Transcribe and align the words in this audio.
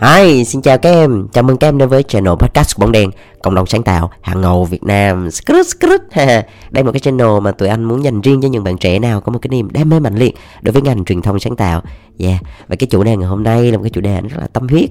Hi, 0.00 0.44
xin 0.44 0.62
chào 0.62 0.78
các 0.78 0.90
em. 0.90 1.28
Chào 1.32 1.44
mừng 1.44 1.56
các 1.56 1.68
em 1.68 1.78
đến 1.78 1.88
với 1.88 2.02
channel 2.02 2.34
podcast 2.34 2.76
của 2.76 2.80
Bóng 2.80 2.92
Đen, 2.92 3.10
cộng 3.42 3.54
đồng 3.54 3.66
sáng 3.66 3.82
tạo 3.82 4.10
hàng 4.22 4.40
ngầu 4.40 4.64
Việt 4.64 4.82
Nam. 4.82 5.30
Skrut, 5.30 5.66
skrut. 5.66 6.00
Đây 6.14 6.44
là 6.70 6.82
một 6.82 6.92
cái 6.92 7.00
channel 7.00 7.40
mà 7.42 7.52
tụi 7.52 7.68
anh 7.68 7.84
muốn 7.84 8.04
dành 8.04 8.20
riêng 8.20 8.40
cho 8.42 8.48
những 8.48 8.64
bạn 8.64 8.78
trẻ 8.78 8.98
nào 8.98 9.20
có 9.20 9.32
một 9.32 9.38
cái 9.42 9.48
niềm 9.48 9.70
đam 9.70 9.88
mê 9.88 10.00
mạnh 10.00 10.14
liệt 10.14 10.34
đối 10.62 10.72
với 10.72 10.82
ngành 10.82 11.04
truyền 11.04 11.22
thông 11.22 11.40
sáng 11.40 11.56
tạo. 11.56 11.82
Yeah, 12.18 12.42
và 12.68 12.76
cái 12.76 12.86
chủ 12.86 13.04
đề 13.04 13.16
ngày 13.16 13.28
hôm 13.28 13.42
nay 13.42 13.70
là 13.70 13.76
một 13.76 13.82
cái 13.82 13.90
chủ 13.90 14.00
đề 14.00 14.20
rất 14.20 14.38
là 14.40 14.46
tâm 14.46 14.68
huyết. 14.68 14.90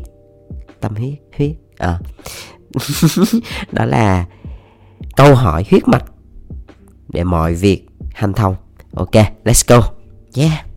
Tâm 0.80 0.96
huyết, 0.96 1.14
huyết. 1.38 1.52
À. 1.78 2.00
Đó 3.72 3.86
là 3.86 4.26
câu 5.16 5.36
hỏi 5.36 5.66
huyết 5.70 5.88
mạch 5.88 6.06
để 7.08 7.24
mọi 7.24 7.54
việc 7.54 7.86
hành 8.14 8.34
thông. 8.34 8.56
Ok, 8.96 9.16
let's 9.44 9.64
go. 9.68 9.92
Yeah. 10.36 10.69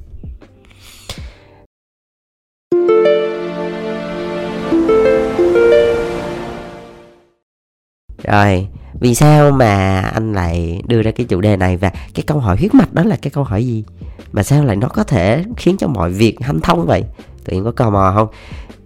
Rồi, 8.33 8.67
vì 9.01 9.15
sao 9.15 9.51
mà 9.51 10.01
anh 10.01 10.33
lại 10.33 10.83
đưa 10.87 11.03
ra 11.03 11.11
cái 11.11 11.27
chủ 11.27 11.41
đề 11.41 11.57
này 11.57 11.77
và 11.77 11.91
cái 12.15 12.25
câu 12.27 12.39
hỏi 12.39 12.57
huyết 12.57 12.75
mạch 12.75 12.95
đó 12.95 13.03
là 13.03 13.17
cái 13.23 13.31
câu 13.31 13.45
hỏi 13.45 13.67
gì? 13.67 13.85
Mà 14.33 14.43
sao 14.43 14.65
lại 14.65 14.77
nó 14.77 14.89
có 14.89 15.05
thể 15.05 15.45
khiến 15.57 15.77
cho 15.77 15.89
mọi 15.89 16.11
việc 16.11 16.37
hanh 16.41 16.61
thông 16.61 16.87
vậy? 16.87 17.05
tự 17.45 17.53
nhiên 17.53 17.65
có 17.65 17.71
tò 17.71 17.91
mò 17.91 18.13
không? 18.15 18.29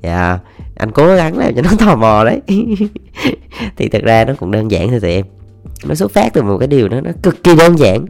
Dạ, 0.02 0.38
anh 0.77 0.92
cố 0.92 1.16
gắng 1.16 1.38
làm 1.38 1.55
cho 1.55 1.62
nó 1.62 1.70
tò 1.86 1.96
mò 1.96 2.24
đấy. 2.24 2.41
thì 3.77 3.88
thực 3.88 4.02
ra 4.02 4.24
nó 4.24 4.34
cũng 4.34 4.50
đơn 4.50 4.70
giản 4.70 4.91
thôi 4.91 5.00
tụi 5.00 5.12
em. 5.12 5.27
Nó 5.84 5.94
xuất 5.94 6.10
phát 6.10 6.33
từ 6.33 6.42
một 6.42 6.58
cái 6.58 6.69
điều 6.69 6.88
đó 6.88 7.00
nó 7.00 7.10
cực 7.22 7.44
kỳ 7.44 7.56
đơn 7.56 7.78
giản. 7.78 8.06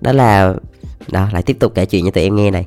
Đó 0.00 0.12
là 0.12 0.54
đó 1.12 1.28
lại 1.32 1.42
tiếp 1.42 1.56
tục 1.60 1.72
kể 1.74 1.86
chuyện 1.86 2.04
cho 2.04 2.10
tụi 2.10 2.24
em 2.24 2.36
nghe 2.36 2.50
này 2.50 2.66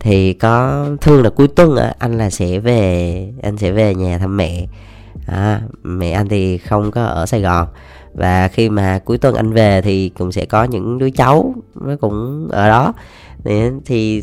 thì 0.00 0.32
có 0.32 0.86
thường 1.00 1.22
là 1.22 1.30
cuối 1.30 1.48
tuần 1.48 1.76
anh 1.98 2.18
là 2.18 2.30
sẽ 2.30 2.58
về 2.58 3.28
anh 3.42 3.58
sẽ 3.58 3.70
về 3.70 3.94
nhà 3.94 4.18
thăm 4.18 4.36
mẹ 4.36 4.66
à, 5.26 5.60
mẹ 5.82 6.12
anh 6.12 6.28
thì 6.28 6.58
không 6.58 6.90
có 6.90 7.04
ở 7.04 7.26
Sài 7.26 7.40
Gòn. 7.40 7.68
Và 8.14 8.48
khi 8.48 8.68
mà 8.68 9.00
cuối 9.04 9.18
tuần 9.18 9.34
anh 9.34 9.52
về 9.52 9.82
thì 9.82 10.08
cũng 10.08 10.32
sẽ 10.32 10.44
có 10.44 10.64
những 10.64 10.98
đứa 10.98 11.10
cháu 11.10 11.54
nó 11.74 11.96
cũng 12.00 12.48
ở 12.50 12.68
đó. 12.68 12.92
Thì, 13.44 13.62
thì 13.84 14.22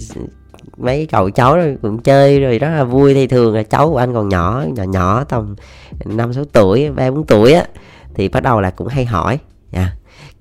mấy 0.78 1.06
cậu 1.06 1.30
cháu 1.30 1.56
rồi 1.56 1.78
cũng 1.82 1.98
chơi 1.98 2.40
rồi 2.40 2.60
rất 2.60 2.70
là 2.70 2.84
vui. 2.84 3.14
Thì 3.14 3.28
thường 3.28 3.56
là 3.56 3.64
cháu 3.64 3.90
của 3.90 3.98
anh 3.98 4.14
còn 4.14 4.30
nhỏ 4.30 4.66
nhỏ 4.76 4.84
nhỏ 4.84 5.24
tầm 5.24 5.56
năm 6.06 6.34
sáu 6.34 6.46
tuổi 6.46 6.92
ba 6.92 7.12
bốn 7.12 7.26
tuổi 7.26 7.54
á 7.54 7.66
thì 8.16 8.30
bắt 8.30 8.44
đầu 8.44 8.62
là 8.62 8.70
cũng 8.70 8.88
hay 8.88 9.06
hỏi. 9.06 9.40
Yeah. 9.72 9.90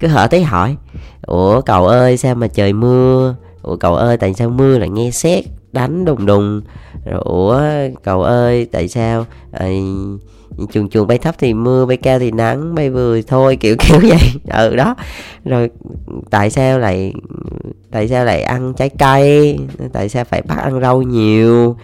cứ 0.00 0.08
hở 0.08 0.26
tí 0.26 0.40
hỏi. 0.40 0.76
Ủa 1.22 1.60
cậu 1.60 1.86
ơi 1.86 2.16
sao 2.16 2.34
mà 2.34 2.48
trời 2.48 2.72
mưa? 2.72 3.36
Ủa 3.62 3.76
cậu 3.76 3.94
ơi 3.94 4.16
tại 4.16 4.34
sao 4.34 4.48
mưa 4.48 4.78
lại 4.78 4.88
nghe 4.88 5.10
sét 5.10 5.44
đánh 5.72 6.04
đùng 6.04 6.26
đùng? 6.26 6.62
Rồi 7.04 7.20
ủa 7.24 7.60
cậu 8.02 8.22
ơi 8.22 8.66
tại 8.72 8.88
sao? 8.88 9.26
À, 9.52 9.66
chuồng 10.72 10.88
chuồng 10.88 11.06
bay 11.06 11.18
thấp 11.18 11.34
thì 11.38 11.54
mưa 11.54 11.86
bay 11.86 11.96
cao 11.96 12.18
thì 12.18 12.30
nắng 12.30 12.74
bay 12.74 12.90
vừa 12.90 13.22
thôi 13.22 13.56
kiểu 13.56 13.76
kiểu 13.88 14.00
vậy. 14.02 14.32
Ừ 14.50 14.76
đó. 14.76 14.94
Rồi 15.44 15.70
tại 16.30 16.50
sao 16.50 16.78
lại 16.78 17.12
tại 17.90 18.08
sao 18.08 18.24
lại 18.24 18.42
ăn 18.42 18.74
trái 18.74 18.88
cây? 18.98 19.58
Tại 19.92 20.08
sao 20.08 20.24
phải 20.24 20.42
bắt 20.42 20.58
ăn 20.58 20.80
rau 20.80 21.02
nhiều? 21.02 21.76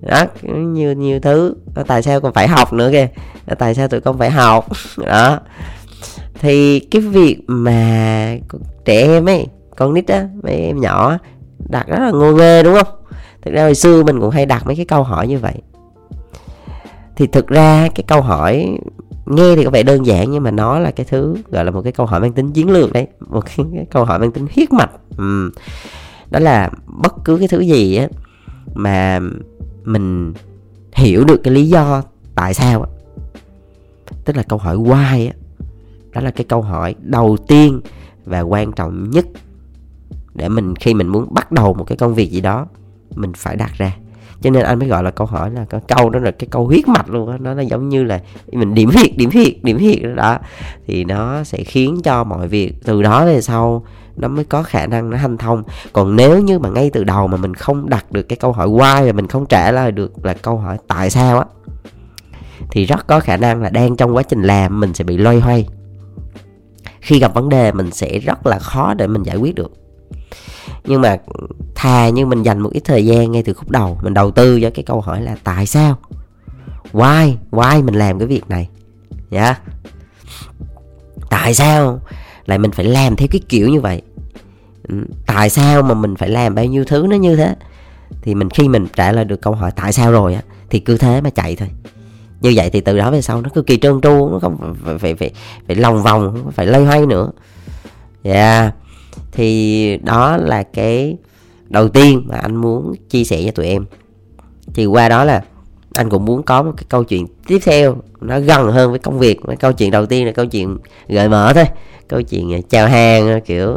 Đó 0.00 0.24
nhiều 0.48 0.92
nhiều 0.92 1.20
thứ. 1.20 1.54
Tại 1.86 2.02
sao 2.02 2.20
còn 2.20 2.32
phải 2.32 2.48
học 2.48 2.72
nữa 2.72 2.88
kìa. 2.92 3.08
Tại 3.58 3.74
sao 3.74 3.88
tụi 3.88 4.00
con 4.00 4.18
phải 4.18 4.30
học? 4.30 4.66
Đó. 5.06 5.40
Thì 6.40 6.80
cái 6.80 7.02
việc 7.02 7.36
mà 7.46 8.36
trẻ 8.84 9.02
em 9.02 9.28
ấy 9.28 9.46
con 9.76 9.94
nít 9.94 10.08
á 10.08 10.28
mấy 10.42 10.54
em 10.54 10.80
nhỏ 10.80 11.18
đặt 11.68 11.86
rất 11.88 11.98
là 11.98 12.10
ngô 12.10 12.32
nghê 12.32 12.62
đúng 12.62 12.74
không? 12.74 12.97
Thực 13.42 13.54
ra 13.54 13.62
hồi 13.62 13.74
xưa 13.74 14.02
mình 14.02 14.20
cũng 14.20 14.30
hay 14.30 14.46
đặt 14.46 14.66
mấy 14.66 14.76
cái 14.76 14.84
câu 14.84 15.02
hỏi 15.02 15.28
như 15.28 15.38
vậy. 15.38 15.54
Thì 17.16 17.26
thực 17.26 17.48
ra 17.48 17.88
cái 17.94 18.04
câu 18.08 18.22
hỏi 18.22 18.78
nghe 19.26 19.56
thì 19.56 19.64
có 19.64 19.70
vẻ 19.70 19.82
đơn 19.82 20.06
giản 20.06 20.30
nhưng 20.30 20.42
mà 20.42 20.50
nó 20.50 20.78
là 20.78 20.90
cái 20.90 21.06
thứ 21.10 21.36
gọi 21.50 21.64
là 21.64 21.70
một 21.70 21.82
cái 21.82 21.92
câu 21.92 22.06
hỏi 22.06 22.20
mang 22.20 22.32
tính 22.32 22.52
chiến 22.52 22.70
lược 22.70 22.92
đấy 22.92 23.06
một 23.28 23.44
cái, 23.46 23.66
cái 23.74 23.86
câu 23.90 24.04
hỏi 24.04 24.18
mang 24.18 24.32
tính 24.32 24.46
huyết 24.54 24.72
mạch. 24.72 24.90
Ừ. 25.16 25.50
đó 26.30 26.38
là 26.38 26.70
bất 26.86 27.14
cứ 27.24 27.38
cái 27.38 27.48
thứ 27.48 27.60
gì 27.60 27.96
á 27.96 28.08
mà 28.74 29.20
mình 29.84 30.32
hiểu 30.92 31.24
được 31.24 31.40
cái 31.44 31.54
lý 31.54 31.68
do 31.68 32.02
tại 32.34 32.54
sao 32.54 32.82
á 32.82 32.88
tức 34.24 34.36
là 34.36 34.42
câu 34.42 34.58
hỏi 34.58 34.76
why 34.76 35.28
á 35.28 35.34
đó 36.12 36.20
là 36.20 36.30
cái 36.30 36.44
câu 36.44 36.62
hỏi 36.62 36.94
đầu 37.02 37.36
tiên 37.48 37.80
và 38.24 38.40
quan 38.40 38.72
trọng 38.72 39.10
nhất 39.10 39.26
để 40.34 40.48
mình 40.48 40.76
khi 40.76 40.94
mình 40.94 41.08
muốn 41.08 41.34
bắt 41.34 41.52
đầu 41.52 41.74
một 41.74 41.84
cái 41.84 41.96
công 41.96 42.14
việc 42.14 42.30
gì 42.30 42.40
đó 42.40 42.66
mình 43.18 43.32
phải 43.36 43.56
đặt 43.56 43.70
ra. 43.78 43.92
Cho 44.40 44.50
nên 44.50 44.62
anh 44.62 44.78
mới 44.78 44.88
gọi 44.88 45.02
là 45.02 45.10
câu 45.10 45.26
hỏi 45.26 45.50
là 45.50 45.64
cái 45.70 45.80
câu 45.88 46.10
đó 46.10 46.20
là 46.20 46.30
cái 46.30 46.48
câu 46.50 46.66
huyết 46.66 46.88
mạch 46.88 47.10
luôn 47.10 47.26
đó 47.30 47.36
nó 47.40 47.54
là 47.54 47.62
giống 47.62 47.88
như 47.88 48.04
là 48.04 48.20
mình 48.52 48.74
điểm 48.74 48.90
huyệt 48.94 49.16
điểm 49.16 49.30
huyệt 49.32 49.64
điểm 49.64 49.78
huyệt 49.78 49.98
đó. 50.16 50.38
Thì 50.86 51.04
nó 51.04 51.44
sẽ 51.44 51.64
khiến 51.64 52.00
cho 52.04 52.24
mọi 52.24 52.48
việc 52.48 52.74
từ 52.84 53.02
đó 53.02 53.26
về 53.26 53.40
sau 53.40 53.84
nó 54.16 54.28
mới 54.28 54.44
có 54.44 54.62
khả 54.62 54.86
năng 54.86 55.10
nó 55.10 55.16
hanh 55.16 55.36
thông. 55.36 55.62
Còn 55.92 56.16
nếu 56.16 56.40
như 56.40 56.58
mà 56.58 56.68
ngay 56.68 56.90
từ 56.90 57.04
đầu 57.04 57.26
mà 57.26 57.36
mình 57.36 57.54
không 57.54 57.88
đặt 57.88 58.12
được 58.12 58.22
cái 58.22 58.36
câu 58.36 58.52
hỏi 58.52 58.68
why 58.68 59.06
và 59.06 59.12
mình 59.12 59.26
không 59.26 59.46
trả 59.46 59.72
lời 59.72 59.92
được 59.92 60.24
là 60.24 60.34
câu 60.34 60.58
hỏi 60.58 60.78
tại 60.88 61.10
sao 61.10 61.38
á, 61.38 61.44
thì 62.70 62.84
rất 62.84 63.06
có 63.06 63.20
khả 63.20 63.36
năng 63.36 63.62
là 63.62 63.70
đang 63.70 63.96
trong 63.96 64.16
quá 64.16 64.22
trình 64.22 64.42
làm 64.42 64.80
mình 64.80 64.94
sẽ 64.94 65.04
bị 65.04 65.16
loay 65.16 65.40
hoay. 65.40 65.68
Khi 67.00 67.18
gặp 67.18 67.34
vấn 67.34 67.48
đề 67.48 67.72
mình 67.72 67.90
sẽ 67.90 68.18
rất 68.18 68.46
là 68.46 68.58
khó 68.58 68.94
để 68.94 69.06
mình 69.06 69.22
giải 69.22 69.36
quyết 69.36 69.54
được 69.54 69.72
nhưng 70.84 71.00
mà 71.00 71.16
thà 71.74 72.08
như 72.08 72.26
mình 72.26 72.42
dành 72.42 72.58
một 72.60 72.70
ít 72.72 72.80
thời 72.84 73.06
gian 73.06 73.32
ngay 73.32 73.42
từ 73.42 73.54
khúc 73.54 73.70
đầu 73.70 73.98
mình 74.02 74.14
đầu 74.14 74.30
tư 74.30 74.60
cho 74.60 74.70
cái 74.74 74.82
câu 74.82 75.00
hỏi 75.00 75.22
là 75.22 75.36
tại 75.44 75.66
sao? 75.66 75.96
Why? 76.92 77.34
Why 77.50 77.84
mình 77.84 77.94
làm 77.94 78.18
cái 78.18 78.28
việc 78.28 78.48
này? 78.48 78.68
Nhá 79.30 79.44
yeah. 79.44 79.60
tại 81.30 81.54
sao 81.54 82.00
lại 82.46 82.58
mình 82.58 82.70
phải 82.70 82.84
làm 82.84 83.16
theo 83.16 83.28
cái 83.30 83.40
kiểu 83.48 83.68
như 83.68 83.80
vậy? 83.80 84.02
Ừ, 84.88 84.94
tại 85.26 85.50
sao 85.50 85.82
mà 85.82 85.94
mình 85.94 86.16
phải 86.16 86.28
làm 86.28 86.54
bao 86.54 86.64
nhiêu 86.64 86.84
thứ 86.84 87.06
nó 87.10 87.16
như 87.16 87.36
thế? 87.36 87.56
Thì 88.22 88.34
mình 88.34 88.50
khi 88.50 88.68
mình 88.68 88.86
trả 88.96 89.12
lời 89.12 89.24
được 89.24 89.42
câu 89.42 89.54
hỏi 89.54 89.70
tại 89.76 89.92
sao 89.92 90.12
rồi 90.12 90.34
á 90.34 90.42
thì 90.70 90.80
cứ 90.80 90.96
thế 90.96 91.20
mà 91.20 91.30
chạy 91.30 91.56
thôi. 91.56 91.68
Như 92.40 92.52
vậy 92.56 92.70
thì 92.70 92.80
từ 92.80 92.98
đó 92.98 93.10
về 93.10 93.22
sau 93.22 93.42
nó 93.42 93.50
cực 93.54 93.66
kỳ 93.66 93.78
trơn 93.78 94.00
tru 94.00 94.28
nó 94.32 94.38
không 94.38 94.74
phải 94.84 94.98
phải 94.98 95.14
phải, 95.14 95.30
phải 95.66 95.76
lòng 95.76 96.02
vòng 96.02 96.40
không 96.42 96.52
phải 96.52 96.66
lây 96.66 96.84
hoay 96.84 97.06
nữa. 97.06 97.30
Dạ. 98.22 98.60
yeah 98.60 98.74
thì 99.32 99.96
đó 100.02 100.36
là 100.36 100.62
cái 100.62 101.16
đầu 101.68 101.88
tiên 101.88 102.22
mà 102.26 102.36
anh 102.36 102.56
muốn 102.56 102.94
chia 103.10 103.24
sẻ 103.24 103.42
cho 103.44 103.50
tụi 103.50 103.66
em. 103.66 103.84
Thì 104.74 104.86
qua 104.86 105.08
đó 105.08 105.24
là 105.24 105.44
anh 105.94 106.10
cũng 106.10 106.24
muốn 106.24 106.42
có 106.42 106.62
một 106.62 106.72
cái 106.76 106.84
câu 106.88 107.04
chuyện 107.04 107.26
tiếp 107.46 107.58
theo, 107.64 107.96
nó 108.20 108.40
gần 108.40 108.72
hơn 108.72 108.90
với 108.90 108.98
công 108.98 109.18
việc. 109.18 109.40
Cái 109.46 109.56
câu 109.56 109.72
chuyện 109.72 109.90
đầu 109.90 110.06
tiên 110.06 110.26
là 110.26 110.32
câu 110.32 110.46
chuyện 110.46 110.78
gợi 111.08 111.28
mở 111.28 111.52
thôi. 111.54 111.64
Câu 112.08 112.22
chuyện 112.22 112.54
à, 112.54 112.58
chào 112.70 112.88
hàng 112.88 113.28
à, 113.28 113.40
kiểu, 113.44 113.76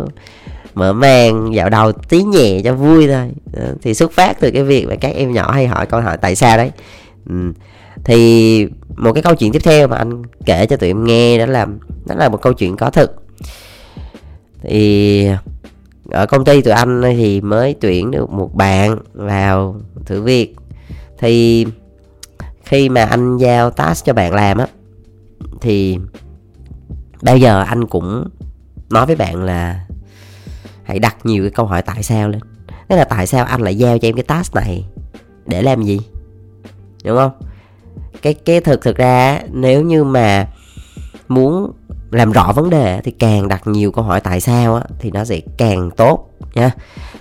mở 0.74 0.94
màn 0.94 1.56
dạo 1.56 1.70
đầu 1.70 1.92
tí 1.92 2.24
nhẹ 2.24 2.62
cho 2.64 2.74
vui 2.74 3.08
thôi. 3.08 3.32
Thì 3.82 3.94
xuất 3.94 4.12
phát 4.12 4.40
từ 4.40 4.52
cái 4.52 4.64
việc 4.64 4.88
mà 4.88 4.96
các 4.96 5.16
em 5.16 5.34
nhỏ 5.34 5.52
hay 5.52 5.68
hỏi 5.68 5.86
câu 5.86 6.02
hỏi 6.02 6.18
tại 6.18 6.36
sao 6.36 6.58
đấy. 6.58 6.72
Ừ. 7.30 7.52
thì 8.04 8.68
một 8.96 9.14
cái 9.14 9.24
câu 9.24 9.36
chuyện 9.36 9.52
tiếp 9.52 9.62
theo 9.64 9.88
mà 9.88 9.98
anh 9.98 10.22
kể 10.46 10.66
cho 10.66 10.78
tụi 10.78 10.90
em 10.90 11.06
nghe 11.06 11.38
đó 11.38 11.46
là 11.46 11.66
đó 12.06 12.16
là 12.16 12.30
một 12.30 12.42
câu 12.42 12.54
chuyện 12.54 12.78
có 12.78 12.90
thực 12.90 13.16
thì, 14.62 15.28
ở 16.12 16.26
công 16.26 16.46
ty 16.46 16.62
tụi 16.62 16.74
anh 16.74 17.02
thì 17.02 17.42
mới 17.42 17.76
tuyển 17.82 18.12
được 18.12 18.30
một 18.30 18.56
bạn 18.56 18.98
vào 19.14 19.76
thử 20.06 20.22
việc. 20.22 20.56
Thì 21.18 21.66
khi 22.66 22.90
mà 22.90 23.04
anh 23.04 23.38
giao 23.38 23.72
task 23.72 24.06
cho 24.06 24.14
bạn 24.14 24.34
làm 24.34 24.58
á, 24.58 24.68
thì 25.62 25.98
bây 27.22 27.42
giờ 27.42 27.62
anh 27.62 27.88
cũng 27.88 28.30
nói 28.90 29.06
với 29.06 29.16
bạn 29.16 29.44
là 29.44 29.86
hãy 30.84 31.00
đặt 31.00 31.26
nhiều 31.26 31.44
cái 31.44 31.52
câu 31.52 31.66
hỏi 31.66 31.82
tại 31.82 32.04
sao 32.04 32.30
lên. 32.30 32.42
Tức 32.88 32.96
là 32.96 33.04
tại 33.04 33.28
sao 33.28 33.46
anh 33.46 33.62
lại 33.62 33.78
giao 33.78 33.98
cho 33.98 34.08
em 34.08 34.16
cái 34.16 34.24
task 34.24 34.56
này? 34.56 34.86
Để 35.46 35.62
làm 35.62 35.84
gì? 35.84 36.00
Đúng 37.04 37.18
không? 37.18 37.32
Cái 38.22 38.34
cái 38.34 38.62
thực 38.62 38.82
thực 38.82 38.98
ra 38.98 39.42
nếu 39.52 39.82
như 39.82 40.04
mà 40.04 40.48
muốn 41.28 41.72
làm 42.12 42.32
rõ 42.32 42.52
vấn 42.52 42.70
đề 42.70 43.02
thì 43.04 43.12
càng 43.12 43.48
đặt 43.48 43.68
nhiều 43.68 43.92
câu 43.92 44.04
hỏi 44.04 44.22
tại 44.22 44.42
sao 44.42 44.76
á, 44.76 44.84
thì 45.00 45.12
nó 45.12 45.26
sẽ 45.26 45.40
càng 45.58 45.92
tốt 45.92 46.30
nha. 46.56 46.72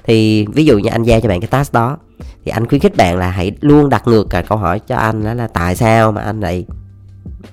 Thì 0.04 0.46
ví 0.46 0.64
dụ 0.64 0.78
như 0.78 0.90
anh 0.90 1.02
giao 1.02 1.20
cho 1.20 1.28
bạn 1.28 1.40
cái 1.40 1.48
task 1.48 1.72
đó 1.72 1.98
thì 2.44 2.50
anh 2.50 2.68
khuyến 2.68 2.80
khích 2.80 2.96
bạn 2.96 3.18
là 3.18 3.30
hãy 3.30 3.52
luôn 3.60 3.88
đặt 3.88 4.06
ngược 4.06 4.26
cả 4.30 4.42
câu 4.42 4.58
hỏi 4.58 4.80
cho 4.80 4.96
anh 4.96 5.24
đó 5.24 5.34
là 5.34 5.48
tại 5.48 5.76
sao 5.76 6.12
mà 6.12 6.22
anh 6.22 6.40
lại 6.40 6.64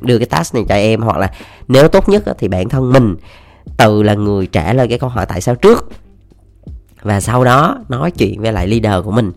đưa 0.02 0.18
cái 0.18 0.26
task 0.26 0.56
này 0.56 0.64
cho 0.70 0.76
em 0.76 1.02
hoặc 1.02 1.18
là 1.18 1.32
nếu 1.68 1.88
tốt 1.88 2.10
nhất 2.10 2.26
á, 2.26 2.34
thì 2.38 2.48
bản 2.48 2.70
thân 2.70 2.94
mình 2.94 3.16
tự 3.78 4.04
là 4.04 4.14
người 4.14 4.48
trả 4.48 4.74
lời 4.74 4.88
cái 4.88 5.00
câu 5.00 5.10
hỏi 5.10 5.26
tại 5.26 5.42
sao 5.42 5.56
trước. 5.56 5.90
Và 7.02 7.22
sau 7.22 7.44
đó 7.44 7.80
nói 7.90 8.12
chuyện 8.12 8.42
với 8.42 8.54
lại 8.54 8.68
leader 8.68 9.06
của 9.06 9.12
mình. 9.12 9.32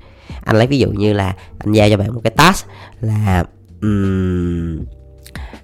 Anh 0.45 0.57
lấy 0.57 0.67
ví 0.67 0.79
dụ 0.79 0.91
như 0.91 1.13
là 1.13 1.35
anh 1.59 1.73
giao 1.73 1.91
cho 1.91 1.97
bạn 1.97 2.15
một 2.15 2.21
cái 2.25 2.31
task 2.31 2.67
là 3.01 3.45
um, 3.83 4.79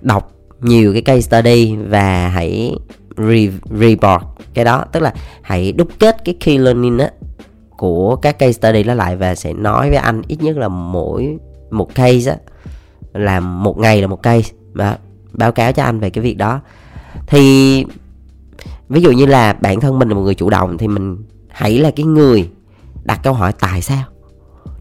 đọc 0.00 0.32
nhiều 0.60 0.92
cái 0.92 1.02
case 1.02 1.20
study 1.20 1.76
và 1.76 2.28
hãy 2.28 2.74
re- 3.16 3.58
report 3.70 4.22
cái 4.54 4.64
đó. 4.64 4.84
Tức 4.92 5.02
là 5.02 5.14
hãy 5.42 5.72
đúc 5.72 5.88
kết 5.98 6.16
cái 6.24 6.36
key 6.44 6.58
learning 6.58 6.98
á 6.98 7.10
của 7.76 8.16
các 8.16 8.38
case 8.38 8.52
study 8.52 8.82
đó 8.82 8.94
lại 8.94 9.16
và 9.16 9.34
sẽ 9.34 9.52
nói 9.52 9.88
với 9.88 9.98
anh 9.98 10.22
ít 10.28 10.42
nhất 10.42 10.56
là 10.56 10.68
mỗi 10.68 11.38
một 11.70 11.94
case 11.94 12.30
á 12.30 12.36
làm 13.12 13.62
một 13.62 13.78
ngày 13.78 14.00
là 14.00 14.06
một 14.06 14.22
case. 14.22 14.52
Mà 14.72 14.98
báo 15.32 15.52
cáo 15.52 15.72
cho 15.72 15.82
anh 15.82 16.00
về 16.00 16.10
cái 16.10 16.24
việc 16.24 16.36
đó. 16.36 16.60
Thì 17.26 17.84
ví 18.88 19.00
dụ 19.00 19.10
như 19.10 19.26
là 19.26 19.52
bản 19.52 19.80
thân 19.80 19.98
mình 19.98 20.08
là 20.08 20.14
một 20.14 20.20
người 20.20 20.34
chủ 20.34 20.50
động 20.50 20.78
thì 20.78 20.88
mình 20.88 21.16
hãy 21.48 21.78
là 21.78 21.90
cái 21.90 22.06
người 22.06 22.48
đặt 23.04 23.20
câu 23.22 23.32
hỏi 23.32 23.52
tại 23.60 23.82
sao? 23.82 24.04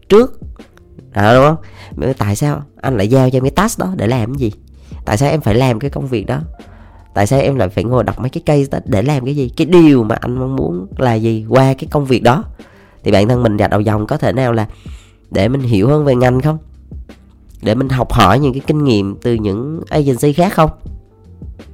Trước. 0.08 0.40
Đó, 1.14 1.34
đúng 1.34 1.44
không? 1.44 2.14
Tại 2.18 2.36
sao? 2.36 2.62
Anh 2.80 2.96
lại 2.96 3.08
giao 3.08 3.30
cho 3.30 3.36
em 3.36 3.42
cái 3.42 3.50
task 3.50 3.78
đó 3.78 3.94
để 3.96 4.06
làm 4.06 4.34
cái 4.34 4.38
gì? 4.38 4.52
Tại 5.06 5.16
sao 5.16 5.30
em 5.30 5.40
phải 5.40 5.54
làm 5.54 5.78
cái 5.78 5.90
công 5.90 6.06
việc 6.06 6.26
đó? 6.26 6.40
Tại 7.14 7.26
sao 7.26 7.40
em 7.40 7.56
lại 7.56 7.68
phải 7.68 7.84
ngồi 7.84 8.04
đọc 8.04 8.20
mấy 8.20 8.30
cái 8.30 8.42
case 8.46 8.70
đó 8.70 8.78
để 8.84 9.02
làm 9.02 9.24
cái 9.24 9.36
gì? 9.36 9.48
Cái 9.56 9.66
điều 9.66 10.04
mà 10.04 10.14
anh 10.14 10.38
mong 10.38 10.56
muốn 10.56 10.86
là 10.96 11.14
gì 11.14 11.46
qua 11.48 11.74
cái 11.74 11.88
công 11.90 12.04
việc 12.04 12.22
đó? 12.22 12.44
Thì 13.04 13.12
bản 13.12 13.28
thân 13.28 13.42
mình 13.42 13.56
gạch 13.56 13.70
đầu 13.70 13.80
dòng 13.80 14.06
có 14.06 14.16
thể 14.16 14.32
nào 14.32 14.52
là 14.52 14.66
để 15.30 15.48
mình 15.48 15.60
hiểu 15.60 15.88
hơn 15.88 16.04
về 16.04 16.14
ngành 16.14 16.40
không? 16.40 16.58
Để 17.62 17.74
mình 17.74 17.88
học 17.88 18.12
hỏi 18.12 18.38
những 18.38 18.52
cái 18.52 18.62
kinh 18.66 18.84
nghiệm 18.84 19.16
từ 19.22 19.34
những 19.34 19.80
agency 19.90 20.32
khác 20.32 20.52
không? 20.52 20.70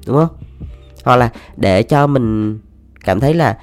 Đúng 0.07 0.17
không? 0.17 0.37
Hoặc 1.05 1.17
là 1.17 1.31
để 1.57 1.83
cho 1.83 2.07
mình 2.07 2.59
cảm 3.05 3.21
thấy 3.21 3.35
là 3.35 3.59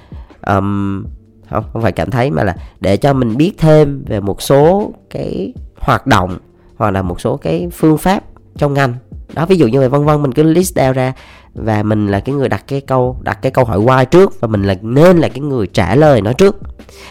um, 0.46 1.04
không 1.50 1.64
không 1.72 1.82
phải 1.82 1.92
cảm 1.92 2.10
thấy 2.10 2.30
mà 2.30 2.44
là 2.44 2.56
để 2.80 2.96
cho 2.96 3.12
mình 3.12 3.36
biết 3.36 3.52
thêm 3.58 4.04
về 4.04 4.20
một 4.20 4.42
số 4.42 4.92
cái 5.10 5.52
hoạt 5.78 6.06
động 6.06 6.38
hoặc 6.76 6.90
là 6.90 7.02
một 7.02 7.20
số 7.20 7.36
cái 7.36 7.68
phương 7.72 7.98
pháp 7.98 8.24
trong 8.56 8.74
ngành 8.74 8.94
đó, 9.34 9.46
ví 9.46 9.56
dụ 9.56 9.68
như 9.68 9.78
vậy, 9.78 9.88
vân 9.88 10.04
vân, 10.04 10.22
mình 10.22 10.32
cứ 10.32 10.42
list 10.42 10.78
down 10.78 10.92
ra 10.92 11.12
và 11.54 11.82
mình 11.82 12.08
là 12.08 12.20
cái 12.20 12.34
người 12.34 12.48
đặt 12.48 12.64
cái 12.68 12.80
câu, 12.80 13.16
đặt 13.22 13.38
cái 13.42 13.52
câu 13.52 13.64
hỏi 13.64 13.78
why 13.78 14.04
trước 14.04 14.40
và 14.40 14.48
mình 14.48 14.62
là, 14.62 14.76
nên 14.82 15.18
là 15.18 15.28
cái 15.28 15.40
người 15.40 15.66
trả 15.66 15.94
lời 15.94 16.20
nó 16.20 16.32
trước. 16.32 16.56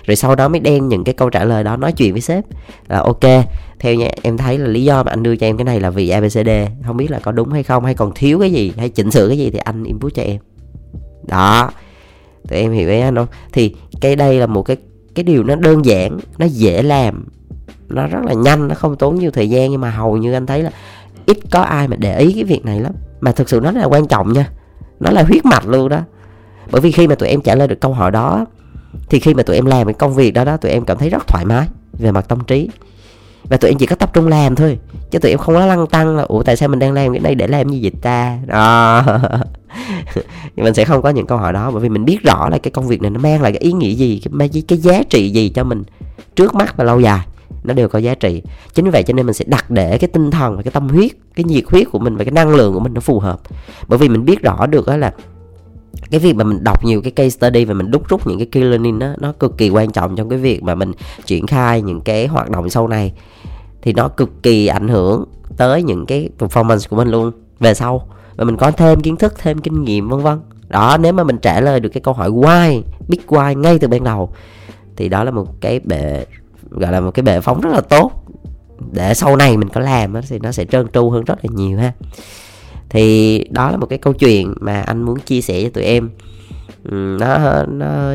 Rồi 0.04 0.16
sau 0.16 0.36
đó 0.36 0.48
mới 0.48 0.60
đem 0.60 0.88
những 0.88 1.04
cái 1.04 1.14
câu 1.14 1.30
trả 1.30 1.44
lời 1.44 1.64
đó 1.64 1.78
nói 1.78 1.92
chuyện 1.92 2.12
với 2.14 2.22
sếp 2.22 2.44
là 2.88 3.00
ok, 3.00 3.24
theo 3.80 3.96
nha, 3.96 4.10
em 4.22 4.38
thấy 4.38 4.58
là 4.58 4.68
lý 4.68 4.84
do 4.84 5.04
mà 5.04 5.12
anh 5.12 5.24
đưa 5.24 5.36
cho 5.36 5.48
em 5.48 5.58
cái 5.58 5.66
này 5.66 5.80
là 5.80 5.90
vì 5.90 6.10
abcd 6.10 6.50
không 6.86 6.98
biết 6.98 7.12
là 7.12 7.20
có 7.20 7.32
đúng 7.32 7.50
hay 7.50 7.64
không, 7.64 7.86
hay 7.86 7.94
còn 7.94 8.12
thiếu 8.16 8.40
cái 8.40 8.52
gì, 8.52 8.74
hay 8.78 8.90
chỉnh 8.90 9.12
sửa 9.12 9.28
cái 9.28 9.38
gì 9.38 9.50
thì 9.50 9.60
anh 9.60 9.84
input 9.84 10.14
cho 10.14 10.24
em. 10.24 10.38
Đó, 11.28 11.72
tụi 12.48 12.60
em 12.60 12.72
hiểu 12.72 12.90
ý 12.90 13.00
anh 13.00 13.16
không? 13.16 13.28
Thì 13.54 13.76
cái 14.02 14.16
đây 14.16 14.40
là 14.40 14.48
một 14.48 14.64
cái 14.64 14.78
cái 15.16 15.24
điều 15.24 15.44
nó 15.44 15.56
đơn 15.56 15.86
giản, 15.86 16.18
nó 16.38 16.46
dễ 16.46 16.82
làm, 16.82 17.26
nó 17.90 18.08
rất 18.08 18.20
là 18.26 18.34
nhanh, 18.34 18.68
nó 18.68 18.76
không 18.76 18.96
tốn 18.96 19.16
nhiều 19.16 19.32
thời 19.32 19.50
gian 19.50 19.72
nhưng 19.72 19.82
mà 19.82 19.90
hầu 19.90 20.18
như 20.18 20.34
anh 20.34 20.46
thấy 20.46 20.64
là 20.64 20.72
ít 21.30 21.38
có 21.52 21.62
ai 21.62 21.88
mà 21.88 21.96
để 21.96 22.20
ý 22.20 22.34
cái 22.34 22.44
việc 22.44 22.66
này 22.66 22.80
lắm. 22.80 22.92
Mà 23.22 23.32
thực 23.32 23.50
sự 23.50 23.60
nó 23.64 23.72
là 23.72 23.86
quan 23.86 24.08
trọng 24.08 24.34
nha. 24.34 24.50
Nó 25.00 25.12
là 25.12 25.24
huyết 25.24 25.46
mạch 25.46 25.68
luôn 25.68 25.90
đó. 25.90 26.02
Bởi 26.72 26.82
vì 26.82 26.92
khi 26.92 27.08
mà 27.08 27.16
tụi 27.16 27.30
em 27.30 27.42
trả 27.42 27.56
lời 27.56 27.68
được 27.68 27.82
câu 27.82 27.94
hỏi 27.94 28.12
đó 28.12 28.46
thì 29.10 29.20
khi 29.20 29.34
mà 29.34 29.44
tụi 29.44 29.56
em 29.56 29.66
làm 29.66 29.88
cái 29.88 29.94
công 29.94 30.16
việc 30.16 30.32
đó 30.32 30.44
đó 30.44 30.58
tụi 30.58 30.72
em 30.72 30.86
cảm 30.86 30.98
thấy 30.98 31.10
rất 31.10 31.28
thoải 31.28 31.46
mái 31.46 31.68
về 32.00 32.12
mặt 32.12 32.26
tâm 32.28 32.40
trí. 32.48 32.70
Và 33.44 33.58
tụi 33.58 33.72
em 33.72 33.78
chỉ 33.78 33.86
có 33.86 33.96
tập 33.96 34.14
trung 34.14 34.28
làm 34.28 34.56
thôi 34.56 34.80
chứ 35.12 35.20
tụi 35.20 35.32
em 35.32 35.40
không 35.40 35.56
có 35.56 35.66
lăng 35.66 35.88
tăng 35.88 36.18
là 36.18 36.24
ủa 36.24 36.44
tại 36.44 36.56
sao 36.56 36.70
mình 36.70 36.80
đang 36.80 36.94
làm 36.94 37.12
cái 37.14 37.20
này 37.20 37.36
để 37.36 37.48
làm 37.48 37.70
gì 37.70 37.80
vậy 37.82 37.92
ta? 38.02 38.38
Đó. 38.46 39.04
Mình 40.56 40.74
sẽ 40.74 40.86
không 40.86 41.02
có 41.02 41.10
những 41.10 41.28
câu 41.28 41.38
hỏi 41.38 41.54
đó 41.54 41.72
bởi 41.72 41.82
vì 41.82 41.90
mình 41.90 42.06
biết 42.06 42.18
rõ 42.24 42.50
là 42.50 42.58
cái 42.58 42.72
công 42.72 42.88
việc 42.88 43.02
này 43.02 43.12
nó 43.12 43.20
mang 43.20 43.42
lại 43.42 43.52
cái 43.52 43.60
ý 43.60 43.72
nghĩa 43.72 43.94
gì 43.94 44.22
cái, 44.40 44.64
cái 44.68 44.78
giá 44.78 45.04
trị 45.10 45.30
gì 45.30 45.50
cho 45.50 45.64
mình 45.64 45.84
trước 46.36 46.56
mắt 46.56 46.78
và 46.78 46.84
lâu 46.84 47.00
dài 47.00 47.20
nó 47.64 47.74
đều 47.74 47.88
có 47.88 48.00
giá 48.00 48.16
trị. 48.16 48.42
Chính 48.74 48.86
vì 48.86 48.92
vậy 48.92 49.04
cho 49.04 49.14
nên 49.14 49.26
mình 49.26 49.34
sẽ 49.34 49.46
đặt 49.48 49.72
để 49.72 49.98
cái 49.98 50.08
tinh 50.08 50.32
thần 50.32 50.56
và 50.56 50.62
cái 50.62 50.72
tâm 50.72 50.88
huyết, 50.88 51.12
cái 51.36 51.44
nhiệt 51.44 51.64
huyết 51.68 51.88
của 51.92 52.00
mình 52.00 52.18
và 52.18 52.24
cái 52.24 52.32
năng 52.32 52.56
lượng 52.56 52.74
của 52.74 52.80
mình 52.80 52.94
nó 52.94 53.02
phù 53.02 53.20
hợp. 53.20 53.40
Bởi 53.88 54.00
vì 54.00 54.10
mình 54.10 54.26
biết 54.26 54.42
rõ 54.42 54.66
được 54.66 54.88
đó 54.88 54.98
là 54.98 55.14
cái 56.12 56.20
việc 56.20 56.36
mà 56.36 56.44
mình 56.44 56.64
đọc 56.64 56.86
nhiều 56.86 57.02
cái 57.02 57.12
case 57.12 57.30
study 57.30 57.66
và 57.66 57.74
mình 57.74 57.92
đúc 57.92 58.10
rút 58.10 58.28
những 58.28 58.38
cái 58.38 58.48
key 58.52 58.64
learning 58.64 59.00
đó 59.00 59.14
nó 59.20 59.32
cực 59.32 59.58
kỳ 59.58 59.70
quan 59.70 59.92
trọng 59.92 60.16
trong 60.16 60.30
cái 60.30 60.40
việc 60.40 60.64
mà 60.64 60.76
mình 60.76 60.92
triển 61.26 61.48
khai 61.48 61.82
những 61.82 62.02
cái 62.02 62.28
hoạt 62.28 62.50
động 62.50 62.70
sau 62.70 62.88
này. 62.88 63.14
Thì 63.82 63.94
nó 63.94 64.08
cực 64.08 64.44
kỳ 64.44 64.68
ảnh 64.68 64.88
hưởng 64.88 65.26
tới 65.58 65.84
những 65.84 66.06
cái 66.06 66.30
performance 66.40 66.90
của 66.90 66.96
mình 66.96 67.08
luôn, 67.08 67.32
về 67.60 67.74
sau. 67.74 68.08
Và 68.36 68.46
mình 68.46 68.58
có 68.58 68.72
thêm 68.72 69.02
kiến 69.02 69.16
thức, 69.16 69.34
thêm 69.38 69.60
kinh 69.60 69.84
nghiệm, 69.84 70.10
vân 70.10 70.20
vân. 70.20 70.40
Đó, 70.68 70.98
nếu 71.02 71.14
mà 71.14 71.24
mình 71.24 71.38
trả 71.38 71.62
lời 71.62 71.80
được 71.80 71.90
cái 71.90 72.02
câu 72.02 72.14
hỏi 72.14 72.30
why, 72.30 72.82
big 73.08 73.20
why 73.28 73.60
ngay 73.60 73.80
từ 73.80 73.88
ban 73.88 74.04
đầu, 74.04 74.30
thì 74.96 75.10
đó 75.10 75.24
là 75.24 75.32
một 75.32 75.62
cái 75.62 75.80
bệ 75.80 76.26
gọi 76.70 76.92
là 76.92 77.00
một 77.00 77.12
cái 77.12 77.24
bệ 77.24 77.40
phóng 77.40 77.62
rất 77.62 77.70
là 77.74 77.82
tốt. 77.82 78.12
Để 78.92 79.14
sau 79.14 79.36
này 79.36 79.58
mình 79.58 79.70
có 79.70 79.82
làm 79.82 80.14
thì 80.30 80.40
nó 80.40 80.52
sẽ 80.52 80.66
trơn 80.66 80.88
tru 80.88 81.10
hơn 81.10 81.24
rất 81.24 81.36
là 81.44 81.50
nhiều 81.56 81.78
ha. 81.78 81.94
Thì 82.90 83.44
đó 83.50 83.72
là 83.72 83.78
một 83.78 83.86
cái 83.86 84.00
câu 84.00 84.14
chuyện 84.14 84.54
mà 84.60 84.82
anh 84.82 85.02
muốn 85.02 85.20
chia 85.20 85.42
sẻ 85.42 85.64
cho 85.64 85.70
tụi 85.70 85.84
em. 85.84 86.10
Nó 87.20 87.64
nó 87.66 88.14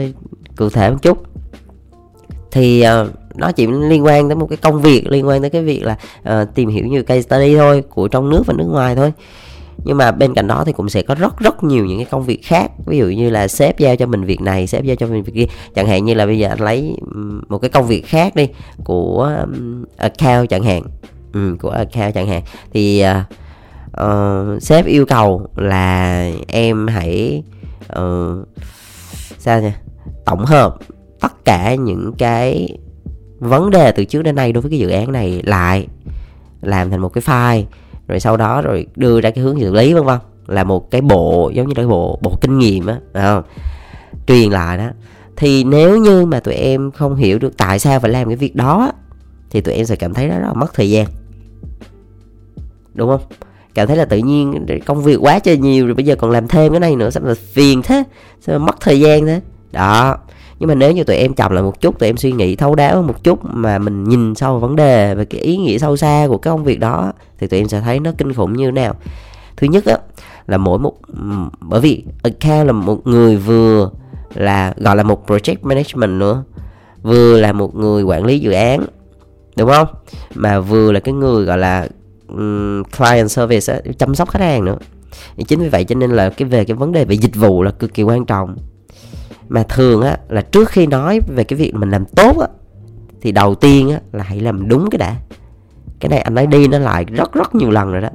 cụ 0.56 0.70
thể 0.70 0.90
một 0.90 0.96
chút. 1.02 1.18
Thì 2.50 2.84
uh, 3.02 3.08
nó 3.34 3.52
chỉ 3.52 3.66
liên 3.66 4.04
quan 4.04 4.28
tới 4.28 4.36
một 4.36 4.46
cái 4.46 4.56
công 4.56 4.82
việc 4.82 5.06
liên 5.06 5.26
quan 5.26 5.40
tới 5.40 5.50
cái 5.50 5.62
việc 5.62 5.82
là 5.82 5.96
uh, 6.20 6.54
tìm 6.54 6.68
hiểu 6.68 6.86
nhiều 6.86 7.02
case 7.02 7.22
study 7.22 7.56
thôi 7.56 7.84
của 7.94 8.08
trong 8.08 8.30
nước 8.30 8.42
và 8.46 8.54
nước 8.54 8.66
ngoài 8.68 8.96
thôi 8.96 9.12
nhưng 9.84 9.96
mà 9.96 10.12
bên 10.12 10.34
cạnh 10.34 10.46
đó 10.46 10.62
thì 10.66 10.72
cũng 10.72 10.88
sẽ 10.88 11.02
có 11.02 11.14
rất 11.14 11.38
rất 11.38 11.64
nhiều 11.64 11.86
những 11.86 11.98
cái 11.98 12.06
công 12.10 12.22
việc 12.22 12.40
khác. 12.42 12.70
Ví 12.86 12.98
dụ 12.98 13.06
như 13.06 13.30
là 13.30 13.48
sếp 13.48 13.78
giao 13.78 13.96
cho 13.96 14.06
mình 14.06 14.24
việc 14.24 14.40
này 14.40 14.66
sếp 14.66 14.84
giao 14.84 14.96
cho 14.96 15.06
mình 15.06 15.22
việc 15.22 15.32
kia. 15.34 15.46
Chẳng 15.74 15.86
hạn 15.86 16.04
như 16.04 16.14
là 16.14 16.26
bây 16.26 16.38
giờ 16.38 16.48
anh 16.48 16.60
lấy 16.60 16.96
một 17.48 17.58
cái 17.58 17.70
công 17.70 17.86
việc 17.86 18.06
khác 18.06 18.34
đi 18.34 18.48
của 18.84 19.44
account 19.96 20.48
chẳng 20.48 20.62
hạn. 20.62 20.82
Ừ, 21.32 21.56
của 21.60 21.70
account 21.70 22.14
chẳng 22.14 22.26
hạn. 22.26 22.42
Thì 22.72 23.04
uh, 23.04 23.16
uh, 24.04 24.62
sếp 24.62 24.86
yêu 24.86 25.06
cầu 25.06 25.48
là 25.56 26.30
em 26.46 26.86
hãy 26.86 27.42
uh, 27.92 28.48
sao 29.38 29.62
nhỉ? 29.62 29.70
Tổng 30.24 30.44
hợp 30.44 30.76
tất 31.20 31.44
cả 31.44 31.74
những 31.74 32.12
cái 32.18 32.78
vấn 33.38 33.70
đề 33.70 33.92
từ 33.92 34.04
trước 34.04 34.22
đến 34.22 34.34
nay 34.34 34.52
đối 34.52 34.62
với 34.62 34.70
cái 34.70 34.78
dự 34.78 34.88
án 34.88 35.12
này 35.12 35.42
lại 35.44 35.86
làm 36.62 36.90
thành 36.90 37.00
một 37.00 37.08
cái 37.08 37.22
file 37.22 37.64
rồi 38.08 38.20
sau 38.20 38.36
đó 38.36 38.62
rồi 38.62 38.86
đưa 38.96 39.20
ra 39.20 39.30
cái 39.30 39.44
hướng 39.44 39.60
xử 39.60 39.72
lý, 39.72 39.94
vân 39.94 40.04
vân. 40.04 40.18
Là 40.46 40.64
một 40.64 40.90
cái 40.90 41.00
bộ, 41.00 41.50
giống 41.54 41.66
như 41.66 41.72
là 41.76 41.82
cái 41.82 41.86
bộ 41.86 42.18
bộ 42.22 42.38
kinh 42.40 42.58
nghiệm 42.58 42.86
á 42.86 42.98
không? 43.14 43.42
truyền 44.26 44.50
lại 44.50 44.78
đó. 44.78 44.88
Thì 45.36 45.64
nếu 45.64 45.98
như 45.98 46.26
mà 46.26 46.40
tụi 46.40 46.54
em 46.54 46.90
không 46.90 47.16
hiểu 47.16 47.38
được 47.38 47.56
tại 47.56 47.78
sao 47.78 48.00
phải 48.00 48.10
làm 48.10 48.28
cái 48.28 48.36
việc 48.36 48.56
đó 48.56 48.92
thì 49.50 49.60
tụi 49.60 49.74
em 49.74 49.86
sẽ 49.86 49.96
cảm 49.96 50.14
thấy 50.14 50.28
đó 50.28 50.34
rất 50.34 50.46
là 50.46 50.52
mất 50.52 50.74
thời 50.74 50.90
gian. 50.90 51.06
Đúng 52.94 53.08
không? 53.08 53.20
Cảm 53.74 53.88
thấy 53.88 53.96
là 53.96 54.04
tự 54.04 54.18
nhiên 54.18 54.66
công 54.86 55.02
việc 55.02 55.16
quá 55.20 55.38
trời 55.38 55.56
nhiều 55.56 55.86
rồi 55.86 55.94
bây 55.94 56.04
giờ 56.04 56.16
còn 56.16 56.30
làm 56.30 56.48
thêm 56.48 56.72
cái 56.72 56.80
này 56.80 56.96
nữa, 56.96 57.10
sao 57.10 57.22
mà 57.26 57.34
phiền 57.52 57.82
thế? 57.82 58.02
Sao 58.40 58.58
mà 58.58 58.66
mất 58.66 58.80
thời 58.80 59.00
gian 59.00 59.26
thế? 59.26 59.40
Đó. 59.72 60.16
Nhưng 60.58 60.68
mà 60.68 60.74
nếu 60.74 60.92
như 60.92 61.04
tụi 61.04 61.16
em 61.16 61.34
chậm 61.34 61.52
lại 61.52 61.62
một 61.62 61.80
chút, 61.80 61.98
tụi 61.98 62.08
em 62.08 62.16
suy 62.16 62.32
nghĩ 62.32 62.56
thấu 62.56 62.74
đáo 62.74 63.02
một 63.02 63.24
chút 63.24 63.38
mà 63.42 63.78
mình 63.78 64.04
nhìn 64.04 64.34
sâu 64.34 64.58
vấn 64.58 64.76
đề 64.76 65.14
và 65.14 65.24
cái 65.24 65.40
ý 65.40 65.56
nghĩa 65.56 65.78
sâu 65.78 65.96
xa 65.96 66.26
của 66.28 66.38
cái 66.38 66.50
công 66.50 66.64
việc 66.64 66.80
đó 66.80 67.12
thì 67.44 67.48
tụi 67.48 67.60
em 67.60 67.68
sẽ 67.68 67.80
thấy 67.80 68.00
nó 68.00 68.12
kinh 68.18 68.32
khủng 68.32 68.52
như 68.52 68.64
thế 68.64 68.72
nào. 68.72 68.94
Thứ 69.56 69.66
nhất 69.66 69.84
á 69.84 69.98
là 70.46 70.56
mỗi 70.56 70.78
một 70.78 70.94
bởi 71.60 71.80
vì 71.80 72.04
account 72.22 72.66
là 72.66 72.72
một 72.72 73.06
người 73.06 73.36
vừa 73.36 73.90
là 74.34 74.74
gọi 74.76 74.96
là 74.96 75.02
một 75.02 75.26
project 75.26 75.56
management 75.62 76.10
nữa 76.10 76.44
vừa 77.02 77.40
là 77.40 77.52
một 77.52 77.74
người 77.74 78.02
quản 78.02 78.24
lý 78.24 78.38
dự 78.38 78.52
án 78.52 78.84
đúng 79.56 79.70
không? 79.70 79.88
Mà 80.34 80.60
vừa 80.60 80.92
là 80.92 81.00
cái 81.00 81.14
người 81.14 81.44
gọi 81.44 81.58
là 81.58 81.88
um, 82.28 82.82
client 82.98 83.30
service 83.30 83.74
á, 83.74 83.80
chăm 83.98 84.14
sóc 84.14 84.30
khách 84.30 84.42
hàng 84.42 84.64
nữa. 84.64 84.76
Chính 85.48 85.60
vì 85.60 85.68
vậy 85.68 85.84
cho 85.84 85.94
nên 85.94 86.10
là 86.10 86.30
cái 86.30 86.48
về 86.48 86.64
cái 86.64 86.76
vấn 86.76 86.92
đề 86.92 87.04
về 87.04 87.14
dịch 87.14 87.36
vụ 87.36 87.62
là 87.62 87.70
cực 87.70 87.94
kỳ 87.94 88.02
quan 88.02 88.26
trọng. 88.26 88.56
Mà 89.48 89.62
thường 89.62 90.02
á 90.02 90.18
là 90.28 90.40
trước 90.40 90.68
khi 90.68 90.86
nói 90.86 91.20
về 91.36 91.44
cái 91.44 91.58
việc 91.58 91.74
mình 91.74 91.90
làm 91.90 92.04
tốt 92.04 92.38
á 92.40 92.46
thì 93.20 93.32
đầu 93.32 93.54
tiên 93.54 93.90
á 93.90 94.00
là 94.12 94.24
hãy 94.24 94.40
làm 94.40 94.68
đúng 94.68 94.90
cái 94.90 94.98
đã 94.98 95.16
cái 96.04 96.08
này 96.08 96.20
anh 96.20 96.34
nói 96.34 96.46
đi 96.46 96.68
nó 96.68 96.78
lại 96.78 97.04
rất 97.04 97.32
rất 97.32 97.54
nhiều 97.54 97.70
lần 97.70 97.92
rồi 97.92 98.00
đó. 98.00 98.08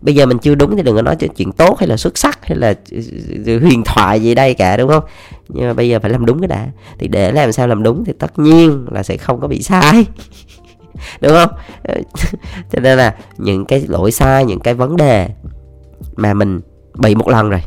Bây 0.00 0.14
giờ 0.14 0.26
mình 0.26 0.38
chưa 0.38 0.54
đúng 0.54 0.76
thì 0.76 0.82
đừng 0.82 0.96
có 0.96 1.02
nói 1.02 1.16
chuyện 1.16 1.52
tốt 1.52 1.78
hay 1.78 1.88
là 1.88 1.96
xuất 1.96 2.18
sắc 2.18 2.46
hay 2.46 2.58
là 2.58 2.74
ừ, 2.90 3.00
ừ, 3.28 3.42
ừ, 3.46 3.60
huyền 3.60 3.82
thoại 3.84 4.22
gì 4.22 4.34
đây 4.34 4.54
cả, 4.54 4.76
đúng 4.76 4.88
không? 4.88 5.04
Nhưng 5.48 5.66
mà 5.66 5.72
bây 5.72 5.88
giờ 5.88 5.98
phải 6.00 6.10
làm 6.10 6.26
đúng 6.26 6.40
cái 6.40 6.48
đã. 6.48 6.66
Thì 6.98 7.08
để 7.08 7.32
làm 7.32 7.52
sao 7.52 7.68
làm 7.68 7.82
đúng 7.82 8.04
thì 8.04 8.12
tất 8.18 8.38
nhiên 8.38 8.86
là 8.90 9.02
sẽ 9.02 9.16
không 9.16 9.40
có 9.40 9.48
bị 9.48 9.62
sai. 9.62 10.06
Đúng 11.20 11.32
không? 11.32 11.50
Ờ, 11.82 11.94
cho 12.72 12.80
nên 12.80 12.98
là 12.98 13.14
những 13.38 13.64
cái 13.64 13.84
lỗi 13.88 14.12
sai, 14.12 14.44
những 14.44 14.60
cái 14.60 14.74
vấn 14.74 14.96
đề 14.96 15.28
mà 16.16 16.34
mình 16.34 16.60
bị 16.98 17.14
một 17.14 17.28
lần 17.28 17.50
rồi, 17.50 17.60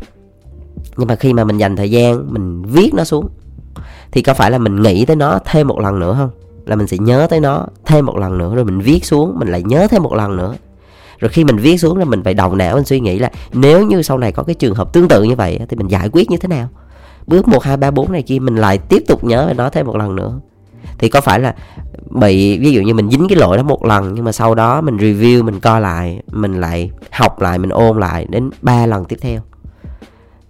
nhưng 0.97 1.07
mà 1.07 1.15
khi 1.15 1.33
mà 1.33 1.43
mình 1.43 1.57
dành 1.57 1.75
thời 1.75 1.91
gian 1.91 2.33
mình 2.33 2.61
viết 2.61 2.93
nó 2.93 3.03
xuống, 3.03 3.29
thì 4.11 4.21
có 4.21 4.33
phải 4.33 4.51
là 4.51 4.57
mình 4.57 4.81
nghĩ 4.81 5.05
tới 5.05 5.15
nó 5.15 5.39
thêm 5.45 5.67
một 5.67 5.79
lần 5.79 5.99
nữa 5.99 6.15
không? 6.17 6.44
Là 6.65 6.75
mình 6.75 6.87
sẽ 6.87 6.97
nhớ 6.97 7.27
tới 7.29 7.39
nó 7.39 7.65
thêm 7.85 8.05
một 8.05 8.17
lần 8.17 8.37
nữa, 8.37 8.55
rồi 8.55 8.65
mình 8.65 8.79
viết 8.79 9.05
xuống, 9.05 9.39
mình 9.39 9.47
lại 9.47 9.63
nhớ 9.63 9.87
thêm 9.87 10.03
một 10.03 10.13
lần 10.13 10.37
nữa. 10.37 10.55
Rồi 11.19 11.29
khi 11.29 11.43
mình 11.43 11.57
viết 11.57 11.77
xuống 11.77 11.97
là 11.97 12.05
mình 12.05 12.23
phải 12.23 12.33
đầu 12.33 12.55
não, 12.55 12.75
mình 12.75 12.85
suy 12.85 12.99
nghĩ 12.99 13.19
là 13.19 13.31
nếu 13.53 13.85
như 13.85 14.01
sau 14.01 14.17
này 14.17 14.31
có 14.31 14.43
cái 14.43 14.55
trường 14.55 14.75
hợp 14.75 14.93
tương 14.93 15.07
tự 15.07 15.23
như 15.23 15.35
vậy 15.35 15.59
thì 15.69 15.77
mình 15.77 15.87
giải 15.87 16.09
quyết 16.09 16.31
như 16.31 16.37
thế 16.37 16.47
nào? 16.47 16.69
Bước 17.27 17.47
một, 17.47 17.63
hai, 17.63 17.77
ba, 17.77 17.91
bốn 17.91 18.11
này 18.11 18.21
kia, 18.21 18.39
mình 18.39 18.55
lại 18.55 18.77
tiếp 18.77 19.03
tục 19.07 19.23
nhớ 19.23 19.47
về 19.47 19.53
nó 19.53 19.69
thêm 19.69 19.85
một 19.85 19.95
lần 19.95 20.15
nữa. 20.15 20.39
Thì 20.97 21.09
có 21.09 21.21
phải 21.21 21.39
là 21.39 21.55
bị, 22.09 22.59
ví 22.59 22.71
dụ 22.71 22.81
như 22.81 22.93
mình 22.93 23.09
dính 23.09 23.27
cái 23.29 23.37
lỗi 23.37 23.57
đó 23.57 23.63
một 23.63 23.85
lần, 23.85 24.13
nhưng 24.13 24.25
mà 24.25 24.31
sau 24.31 24.55
đó 24.55 24.81
mình 24.81 24.97
review, 24.97 25.43
mình 25.43 25.59
coi 25.59 25.81
lại, 25.81 26.21
mình 26.31 26.61
lại 26.61 26.91
học 27.11 27.41
lại, 27.41 27.57
mình 27.57 27.69
ôn 27.69 27.99
lại 27.99 28.25
đến 28.29 28.49
ba 28.61 28.85
lần 28.85 29.05
tiếp 29.05 29.17
theo. 29.21 29.41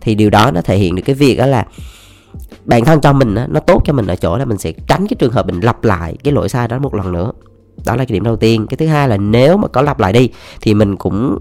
Thì 0.02 0.16
điều 0.16 0.30
đó 0.30 0.52
nó 0.52 0.62
thể 0.62 0.78
hiện 0.78 0.96
được 0.96 1.04
cái 1.06 1.16
việc 1.16 1.36
đó 1.38 1.46
là 1.46 1.66
bản 2.66 2.86
thân 2.86 3.02
cho 3.02 3.14
mình 3.14 3.36
nó 3.50 3.60
tốt 3.60 3.82
cho 3.86 3.94
mình 3.94 4.08
ở 4.08 4.16
chỗ 4.16 4.38
là 4.38 4.46
mình 4.46 4.58
sẽ 4.58 4.72
tránh 4.88 5.08
cái 5.08 5.16
trường 5.20 5.32
hợp 5.32 5.46
mình 5.46 5.60
lặp 5.60 5.84
lại 5.84 6.18
cái 6.24 6.34
lỗi 6.34 6.50
sai 6.50 6.68
đó 6.68 6.80
một 6.80 6.96
lần 6.96 7.12
nữa. 7.12 7.32
Đó 7.86 7.96
là 7.96 8.06
cái 8.06 8.14
điểm 8.14 8.24
đầu 8.24 8.36
tiên. 8.36 8.68
Cái 8.68 8.78
thứ 8.78 8.88
hai 8.88 9.10
là 9.10 9.18
nếu 9.18 9.58
mà 9.58 9.68
có 9.68 9.82
lặp 9.82 10.00
lại 10.00 10.14
đi 10.14 10.30
thì 10.62 10.74
mình 10.74 10.96
cũng 10.96 11.40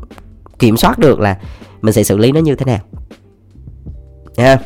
kiểm 0.58 0.76
soát 0.76 0.98
được 0.98 1.20
là 1.20 1.38
mình 1.82 1.94
sẽ 1.94 2.02
xử 2.02 2.16
lý 2.16 2.32
nó 2.32 2.40
như 2.40 2.54
thế 2.54 2.66
nào. 2.66 2.80
Nha. 4.36 4.58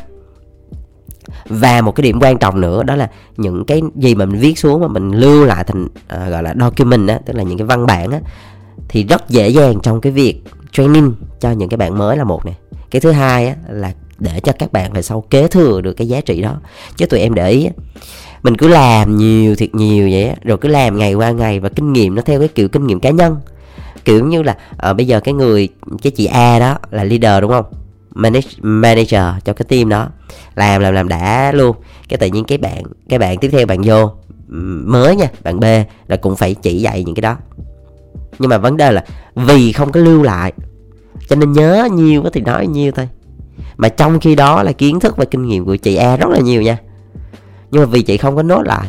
Và 1.45 1.81
một 1.81 1.91
cái 1.91 2.03
điểm 2.03 2.19
quan 2.21 2.37
trọng 2.37 2.61
nữa 2.61 2.83
đó 2.83 2.95
là 2.95 3.09
những 3.37 3.65
cái 3.65 3.81
gì 3.95 4.15
mà 4.15 4.25
mình 4.25 4.39
viết 4.39 4.59
xuống 4.59 4.81
mà 4.81 4.87
mình 4.87 5.11
lưu 5.11 5.45
lại 5.45 5.63
thành 5.63 5.87
à, 6.07 6.29
gọi 6.29 6.43
là 6.43 6.55
document 6.59 7.07
á 7.07 7.19
tức 7.25 7.35
là 7.35 7.43
những 7.43 7.57
cái 7.57 7.67
văn 7.67 7.85
bản 7.85 8.11
á 8.11 8.19
thì 8.87 9.03
rất 9.03 9.29
dễ 9.29 9.49
dàng 9.49 9.79
trong 9.83 10.01
cái 10.01 10.11
việc 10.11 10.43
training 10.71 11.13
cho 11.39 11.51
những 11.51 11.69
cái 11.69 11.77
bạn 11.77 11.97
mới 11.97 12.17
là 12.17 12.23
một 12.23 12.45
này 12.45 12.55
cái 12.91 12.99
thứ 12.99 13.11
hai 13.11 13.47
á, 13.47 13.55
là 13.69 13.93
để 14.19 14.39
cho 14.39 14.51
các 14.59 14.71
bạn 14.71 14.93
về 14.93 15.01
sau 15.01 15.21
kế 15.21 15.47
thừa 15.47 15.81
được 15.81 15.93
cái 15.93 16.07
giá 16.07 16.21
trị 16.21 16.41
đó. 16.41 16.55
Chứ 16.97 17.05
tụi 17.05 17.19
em 17.19 17.33
để 17.33 17.49
ý 17.49 17.69
mình 18.43 18.57
cứ 18.57 18.67
làm 18.67 19.17
nhiều 19.17 19.55
thiệt 19.55 19.75
nhiều 19.75 20.09
vậy 20.11 20.33
rồi 20.43 20.57
cứ 20.57 20.69
làm 20.69 20.97
ngày 20.97 21.13
qua 21.13 21.31
ngày 21.31 21.59
và 21.59 21.69
kinh 21.69 21.93
nghiệm 21.93 22.15
nó 22.15 22.21
theo 22.21 22.39
cái 22.39 22.47
kiểu 22.47 22.67
kinh 22.67 22.87
nghiệm 22.87 22.99
cá 22.99 23.09
nhân. 23.09 23.37
Kiểu 24.05 24.25
như 24.25 24.41
là 24.41 24.57
uh, 24.89 24.97
bây 24.97 25.07
giờ 25.07 25.19
cái 25.19 25.33
người 25.33 25.69
cái 26.01 26.11
chị 26.11 26.25
A 26.25 26.59
đó 26.59 26.77
là 26.91 27.03
leader 27.03 27.41
đúng 27.41 27.51
không? 27.51 27.65
Manage, 28.13 28.47
manager 28.61 29.23
cho 29.45 29.53
cái 29.53 29.65
team 29.69 29.89
đó. 29.89 30.07
Làm 30.55 30.81
làm 30.81 30.93
làm 30.93 31.07
đã 31.07 31.51
luôn. 31.51 31.75
Cái 32.09 32.17
tự 32.17 32.27
nhiên 32.27 32.43
cái 32.43 32.57
bạn 32.57 32.83
cái 33.09 33.19
bạn 33.19 33.37
tiếp 33.37 33.49
theo 33.51 33.65
bạn 33.65 33.81
vô 33.83 34.11
mới 34.85 35.15
nha 35.15 35.27
bạn 35.43 35.59
B 35.59 35.63
là 36.07 36.15
cũng 36.21 36.35
phải 36.35 36.53
chỉ 36.53 36.81
dạy 36.81 37.03
những 37.03 37.15
cái 37.15 37.21
đó. 37.21 37.37
Nhưng 38.39 38.49
mà 38.49 38.57
vấn 38.57 38.77
đề 38.77 38.91
là 38.91 39.05
vì 39.35 39.71
không 39.71 39.91
có 39.91 39.99
lưu 39.99 40.23
lại 40.23 40.53
cho 41.27 41.35
nên 41.35 41.51
nhớ 41.51 41.87
nhiều 41.91 42.23
thì 42.33 42.41
nói 42.41 42.67
nhiều 42.67 42.91
thôi 42.91 43.09
mà 43.77 43.89
trong 43.89 44.19
khi 44.19 44.35
đó 44.35 44.63
là 44.63 44.71
kiến 44.71 44.99
thức 44.99 45.17
và 45.17 45.25
kinh 45.25 45.47
nghiệm 45.47 45.65
của 45.65 45.75
chị 45.75 45.95
A 45.95 46.17
rất 46.17 46.29
là 46.29 46.39
nhiều 46.39 46.61
nha. 46.61 46.77
Nhưng 47.71 47.81
mà 47.81 47.85
vì 47.85 48.01
chị 48.01 48.17
không 48.17 48.35
có 48.35 48.43
nốt 48.43 48.61
lại, 48.61 48.87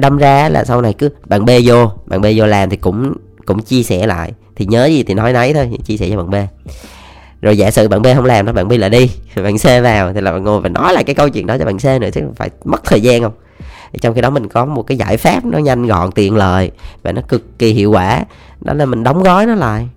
đâm 0.00 0.18
ra 0.18 0.48
là 0.48 0.64
sau 0.64 0.82
này 0.82 0.92
cứ 0.92 1.10
bạn 1.26 1.44
B 1.44 1.50
vô, 1.64 1.90
bạn 2.06 2.20
B 2.20 2.26
vô 2.36 2.46
làm 2.46 2.70
thì 2.70 2.76
cũng 2.76 3.14
cũng 3.46 3.62
chia 3.62 3.82
sẻ 3.82 4.06
lại. 4.06 4.32
Thì 4.56 4.66
nhớ 4.66 4.86
gì 4.86 5.02
thì 5.02 5.14
nói 5.14 5.32
nấy 5.32 5.54
thôi, 5.54 5.70
chia 5.84 5.96
sẻ 5.96 6.08
cho 6.10 6.16
bạn 6.16 6.30
B. 6.30 6.34
Rồi 7.42 7.58
giả 7.58 7.70
sử 7.70 7.88
bạn 7.88 8.02
B 8.02 8.06
không 8.14 8.24
làm 8.24 8.46
đó, 8.46 8.52
bạn 8.52 8.68
B 8.68 8.72
lại 8.72 8.90
đi, 8.90 9.10
bạn 9.36 9.58
C 9.58 9.64
vào 9.82 10.12
thì 10.12 10.20
là 10.20 10.32
bạn 10.32 10.44
ngồi 10.44 10.60
và 10.60 10.68
nói 10.68 10.92
lại 10.92 11.04
cái 11.04 11.14
câu 11.14 11.28
chuyện 11.28 11.46
đó 11.46 11.58
cho 11.58 11.64
bạn 11.64 11.78
C 11.78 11.84
nữa 12.00 12.08
chứ 12.12 12.20
phải 12.36 12.50
mất 12.64 12.84
thời 12.84 13.00
gian 13.00 13.22
không? 13.22 13.32
Trong 14.00 14.14
khi 14.14 14.20
đó 14.20 14.30
mình 14.30 14.48
có 14.48 14.64
một 14.64 14.82
cái 14.82 14.98
giải 14.98 15.16
pháp 15.16 15.44
nó 15.44 15.58
nhanh 15.58 15.86
gọn, 15.86 16.12
tiện 16.12 16.36
lợi 16.36 16.70
và 17.02 17.12
nó 17.12 17.22
cực 17.28 17.58
kỳ 17.58 17.72
hiệu 17.72 17.90
quả. 17.90 18.24
Đó 18.60 18.74
là 18.74 18.86
mình 18.86 19.04
đóng 19.04 19.22
gói 19.22 19.46
nó 19.46 19.54
lại 19.54 19.88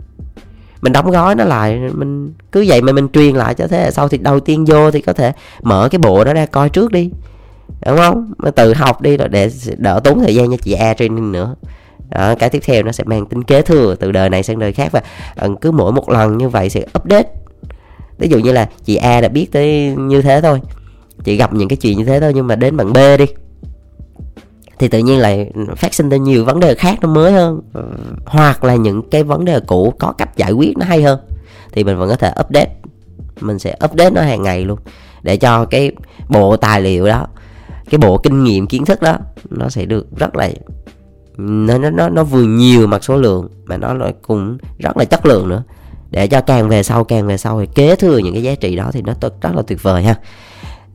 mình 0.84 0.94
đóng 0.94 1.12
gói 1.12 1.36
nó 1.36 1.44
lại 1.44 1.80
mình 1.94 2.34
cứ 2.52 2.66
vậy 2.68 2.82
mà 2.82 2.92
mình 2.92 3.08
truyền 3.14 3.36
lại 3.36 3.54
cho 3.54 3.68
thế 3.68 3.78
hệ 3.78 3.92
sau. 3.92 4.08
Thì 4.08 4.18
đầu 4.18 4.40
tiên 4.40 4.66
vô 4.66 4.92
thì 4.92 5.02
có 5.02 5.14
thể 5.14 5.32
mở 5.62 5.90
cái 5.92 6.00
bộ 6.00 6.24
đó 6.24 6.34
ra 6.34 6.46
coi 6.46 6.70
trước 6.70 6.92
đi 6.92 7.12
đúng 7.86 7.98
không? 7.98 8.34
Mà 8.38 8.52
tự 8.52 8.74
học 8.74 9.02
đi 9.02 9.18
rồi 9.18 9.30
để 9.30 9.50
đỡ 9.78 10.00
tốn 10.04 10.20
thời 10.20 10.36
gian 10.36 10.52
cho 10.52 10.58
chị 10.62 10.74
A 10.74 10.94
training 10.94 11.32
nữa. 11.32 11.56
Đó, 12.10 12.36
cái 12.40 12.50
tiếp 12.50 12.60
theo 12.66 12.84
nó 12.84 12.92
sẽ 12.92 13.04
mang 13.04 13.26
tính 13.26 13.44
kế 13.44 13.62
thừa 13.62 13.96
từ 14.00 14.12
đời 14.12 14.30
này 14.30 14.44
sang 14.44 14.60
đời 14.60 14.74
khác. 14.74 14.92
Và 14.92 15.02
ờ, 15.36 15.50
cứ 15.62 15.72
mỗi 15.72 15.92
một 15.92 16.10
lần 16.10 16.38
như 16.38 16.50
vậy 16.50 16.70
sẽ 16.70 16.82
update. 17.00 17.30
Ví 18.18 18.28
dụ 18.28 18.40
như 18.40 18.52
là 18.52 18.70
chị 18.84 18.96
A 18.96 19.22
đã 19.22 19.28
biết 19.28 19.52
tới 19.52 19.96
như 19.98 20.22
thế 20.22 20.42
thôi 20.42 20.62
chị 21.24 21.36
gặp 21.36 21.54
những 21.54 21.68
cái 21.68 21.78
chuyện 21.78 21.98
như 21.98 22.06
thế 22.06 22.20
thôi 22.20 22.32
nhưng 22.36 22.48
mà 22.48 22.56
đến 22.56 22.78
bạn 22.78 22.94
B 22.94 22.98
đi 23.20 23.26
thì 24.84 24.90
tự 24.90 25.00
nhiên 25.00 25.20
lại 25.20 25.52
phát 25.76 25.94
sinh 25.94 26.10
ra 26.10 26.18
nhiều 26.18 26.46
vấn 26.46 26.60
đề 26.60 26.76
khác 26.76 26.98
nó 27.02 27.08
mới 27.10 27.32
hơn. 27.32 27.62
Hoặc 28.26 28.64
là 28.64 28.76
những 28.76 29.10
cái 29.10 29.24
vấn 29.24 29.46
đề 29.46 29.60
cũ 29.68 29.94
có 30.00 30.12
cách 30.12 30.38
giải 30.38 30.52
quyết 30.52 30.78
nó 30.78 30.86
hay 30.86 31.02
hơn. 31.02 31.20
Thì 31.72 31.84
mình 31.84 31.98
vẫn 31.98 32.10
có 32.10 32.16
thể 32.16 32.32
update. 32.40 32.76
Mình 33.42 33.60
sẽ 33.60 33.76
update 33.86 34.10
nó 34.10 34.22
hàng 34.22 34.44
ngày 34.44 34.66
luôn. 34.66 34.80
Để 35.22 35.38
cho 35.38 35.66
cái 35.66 35.92
bộ 36.30 36.58
tài 36.58 36.82
liệu 36.82 37.08
đó, 37.08 37.28
cái 37.90 37.98
bộ 37.98 38.18
kinh 38.18 38.44
nghiệm, 38.44 38.68
kiến 38.68 38.86
thức 38.86 39.02
đó, 39.02 39.18
nó 39.50 39.70
sẽ 39.70 39.86
được 39.86 40.08
rất 40.18 40.36
là, 40.36 40.50
nó 41.38 41.78
nó 41.78 41.90
nó 41.90 42.10
nó 42.10 42.24
vừa 42.24 42.44
nhiều 42.44 42.88
mặt 42.88 43.04
số 43.04 43.18
lượng 43.18 43.48
mà 43.66 43.78
nó 43.78 43.94
lại 43.94 44.14
cũng 44.22 44.58
rất 44.80 44.98
là 44.98 45.06
chất 45.06 45.26
lượng 45.26 45.50
nữa. 45.50 45.64
Để 46.12 46.28
cho 46.28 46.42
càng 46.42 46.70
về 46.70 46.84
sau, 46.84 47.04
càng 47.04 47.28
về 47.28 47.38
sau 47.38 47.60
thì 47.60 47.68
kế 47.76 47.96
thừa 47.96 48.18
những 48.18 48.34
cái 48.34 48.44
giá 48.44 48.56
trị 48.56 48.76
đó 48.76 48.90
thì 48.94 49.02
nó 49.02 49.14
rất 49.42 49.56
là 49.56 49.62
tuyệt 49.68 49.84
vời 49.84 50.04
ha. 50.04 50.16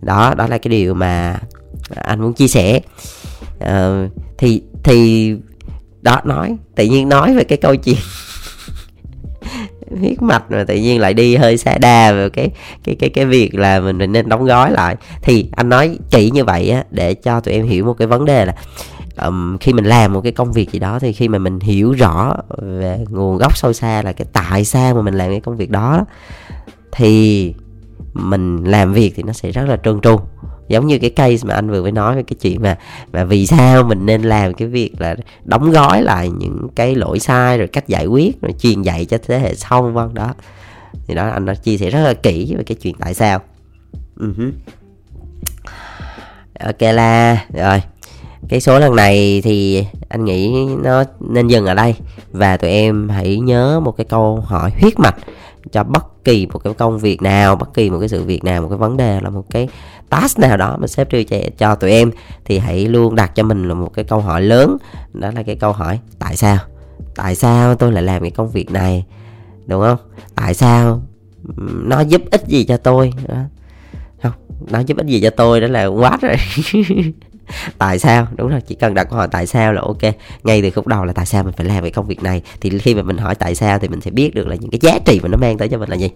Đó 0.00 0.34
đó 0.36 0.46
là 0.46 0.58
cái 0.58 0.70
điều 0.70 0.94
mà 0.94 1.40
anh 1.94 2.20
muốn 2.20 2.32
chia 2.32 2.48
sẻ 2.48 2.80
uh, 3.64 4.10
thì 4.38 4.62
thì 4.82 5.34
đó 6.02 6.20
nói. 6.24 6.56
Tự 6.74 6.84
nhiên 6.84 7.08
nói 7.08 7.34
về 7.34 7.44
cái 7.44 7.58
câu 7.58 7.76
chuyện 7.76 7.96
huyết 10.00 10.22
mạch 10.22 10.50
mà 10.50 10.64
tự 10.64 10.74
nhiên 10.74 11.00
lại 11.00 11.14
đi 11.14 11.36
hơi 11.36 11.56
xa 11.56 11.78
đà 11.78 12.12
về 12.12 12.28
cái 12.30 12.50
cái 12.84 12.94
cái 12.94 13.10
cái 13.10 13.26
việc 13.26 13.54
là 13.54 13.80
mình, 13.80 13.98
mình 13.98 14.12
nên 14.12 14.28
đóng 14.28 14.44
gói 14.44 14.70
lại. 14.70 14.96
Thì 15.22 15.48
anh 15.56 15.68
nói 15.68 15.98
chỉ 16.10 16.30
như 16.30 16.44
vậy 16.44 16.70
á 16.70 16.84
để 16.90 17.14
cho 17.14 17.40
tụi 17.40 17.54
em 17.54 17.66
hiểu 17.66 17.84
một 17.84 17.94
cái 17.94 18.06
vấn 18.06 18.24
đề 18.24 18.44
là 18.44 18.54
um, 19.22 19.58
khi 19.58 19.72
mình 19.72 19.84
làm 19.84 20.12
một 20.12 20.20
cái 20.20 20.32
công 20.32 20.52
việc 20.52 20.72
gì 20.72 20.78
đó 20.78 20.98
thì 20.98 21.12
khi 21.12 21.28
mà 21.28 21.38
mình 21.38 21.60
hiểu 21.60 21.92
rõ 21.92 22.36
về 22.58 22.98
nguồn 23.10 23.36
gốc 23.36 23.56
sâu 23.56 23.72
xa 23.72 24.02
là 24.02 24.12
cái 24.12 24.26
tại 24.32 24.64
sao 24.64 24.94
mà 24.94 25.02
mình 25.02 25.14
làm 25.14 25.30
cái 25.30 25.40
công 25.40 25.56
việc 25.56 25.70
đó 25.70 26.04
thì 26.92 27.54
mình 28.14 28.64
làm 28.64 28.92
việc 28.92 29.12
thì 29.16 29.22
nó 29.22 29.32
sẽ 29.32 29.50
rất 29.50 29.64
là 29.68 29.76
trơn 29.76 30.00
tru 30.00 30.20
giống 30.68 30.86
như 30.86 30.98
cái 30.98 31.10
case 31.10 31.48
mà 31.48 31.54
anh 31.54 31.70
vừa 31.70 31.82
mới 31.82 31.92
nói 31.92 32.16
về 32.16 32.22
cái 32.22 32.36
chuyện 32.40 32.62
mà 32.62 32.78
mà 33.12 33.24
vì 33.24 33.46
sao 33.46 33.82
mình 33.82 34.06
nên 34.06 34.22
làm 34.22 34.54
cái 34.54 34.68
việc 34.68 35.00
là 35.00 35.16
đóng 35.44 35.70
gói 35.70 36.02
lại 36.02 36.30
những 36.30 36.68
cái 36.74 36.94
lỗi 36.94 37.18
sai 37.18 37.58
rồi 37.58 37.66
cách 37.66 37.88
giải 37.88 38.06
quyết, 38.06 38.42
rồi 38.42 38.52
truyền 38.52 38.82
dạy 38.82 39.04
cho 39.04 39.18
thế 39.26 39.38
hệ 39.38 39.54
sau, 39.54 39.82
vân 39.82 40.14
đó. 40.14 40.34
Thì 41.06 41.14
đó, 41.14 41.28
anh 41.28 41.46
đã 41.46 41.54
chia 41.54 41.76
sẻ 41.76 41.90
rất 41.90 42.02
là 42.02 42.14
kỹ 42.14 42.54
về 42.56 42.64
cái 42.64 42.76
chuyện 42.82 42.94
tại 42.98 43.14
sao. 43.14 43.40
Uh-huh. 44.16 44.50
ok 46.60 46.80
là 46.80 47.44
rồi. 47.52 47.82
Cái 48.48 48.60
số 48.60 48.78
lần 48.78 48.96
này 48.96 49.40
thì 49.44 49.86
anh 50.08 50.24
nghĩ 50.24 50.66
nó 50.82 51.04
nên 51.20 51.48
dừng 51.48 51.66
ở 51.66 51.74
đây. 51.74 51.94
Và 52.32 52.56
tụi 52.56 52.70
em 52.70 53.08
hãy 53.08 53.36
nhớ 53.36 53.80
một 53.80 53.92
cái 53.92 54.04
câu 54.04 54.40
hỏi 54.40 54.72
huyết 54.80 54.98
mạch 54.98 55.16
cho 55.72 55.84
bất 55.84 56.24
kỳ 56.24 56.46
một 56.46 56.58
cái 56.58 56.74
công 56.74 56.98
việc 56.98 57.22
nào, 57.22 57.56
bất 57.56 57.74
kỳ 57.74 57.90
một 57.90 57.98
cái 58.00 58.08
sự 58.08 58.24
việc 58.24 58.44
nào, 58.44 58.62
một 58.62 58.68
cái 58.68 58.78
vấn 58.78 58.96
đề 58.96 59.20
là 59.20 59.30
một 59.30 59.44
cái 59.50 59.68
task 60.10 60.38
nào 60.38 60.56
đó 60.56 60.76
mà 60.80 60.86
sếp 60.86 61.12
đưa 61.12 61.22
cho, 61.22 61.36
cho 61.58 61.74
tụi 61.74 61.90
em 61.90 62.10
thì 62.44 62.58
hãy 62.58 62.86
luôn 62.86 63.14
đặt 63.14 63.34
cho 63.34 63.42
mình 63.42 63.68
là 63.68 63.74
một 63.74 63.92
cái 63.94 64.04
câu 64.04 64.20
hỏi 64.20 64.42
lớn. 64.42 64.76
Đó 65.12 65.30
là 65.34 65.42
cái 65.42 65.56
câu 65.56 65.72
hỏi 65.72 66.00
tại 66.18 66.36
sao? 66.36 66.58
Tại 67.14 67.34
sao 67.34 67.74
tôi 67.74 67.92
lại 67.92 68.02
làm 68.02 68.22
cái 68.22 68.30
công 68.30 68.50
việc 68.50 68.70
này? 68.70 69.04
Đúng 69.66 69.82
không? 69.82 69.98
Tại 70.34 70.54
sao 70.54 71.02
nó 71.84 72.00
giúp 72.00 72.22
ích 72.30 72.46
gì 72.46 72.64
cho 72.64 72.76
tôi? 72.76 73.12
Đó. 73.28 73.36
không 74.22 74.32
nó 74.70 74.80
giúp 74.80 74.96
ích 74.96 75.06
gì 75.06 75.20
cho 75.20 75.30
tôi 75.30 75.60
đó 75.60 75.66
là 75.66 75.86
quá 75.86 76.18
rồi. 76.22 76.36
Tại 77.78 77.98
sao? 77.98 78.26
Đúng 78.36 78.48
rồi 78.48 78.60
chỉ 78.60 78.74
cần 78.74 78.94
đặt 78.94 79.04
câu 79.04 79.18
hỏi 79.18 79.28
tại 79.30 79.46
sao 79.46 79.72
là 79.72 79.82
ok. 79.82 80.14
Ngay 80.44 80.62
từ 80.62 80.70
khúc 80.70 80.86
đầu 80.86 81.04
là 81.04 81.12
tại 81.12 81.26
sao 81.26 81.44
mình 81.44 81.52
phải 81.52 81.66
làm 81.66 81.82
cái 81.82 81.90
công 81.90 82.06
việc 82.06 82.22
này? 82.22 82.42
Thì 82.60 82.78
khi 82.78 82.94
mà 82.94 83.02
mình 83.02 83.18
hỏi 83.18 83.34
tại 83.34 83.54
sao 83.54 83.78
thì 83.78 83.88
mình 83.88 84.00
sẽ 84.00 84.10
biết 84.10 84.34
được 84.34 84.46
là 84.46 84.56
những 84.56 84.70
cái 84.70 84.78
giá 84.82 84.98
trị 85.04 85.20
mà 85.22 85.28
nó 85.28 85.36
mang 85.36 85.58
tới 85.58 85.68
cho 85.68 85.78
mình 85.78 85.88
là 85.88 85.96
gì. 85.96 86.10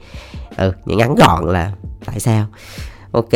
Ừ 0.56 0.72
những 0.84 0.98
ngắn 0.98 1.14
gọn 1.14 1.46
là 1.46 1.72
tại 2.04 2.20
sao 2.20 2.46
ok, 3.12 3.30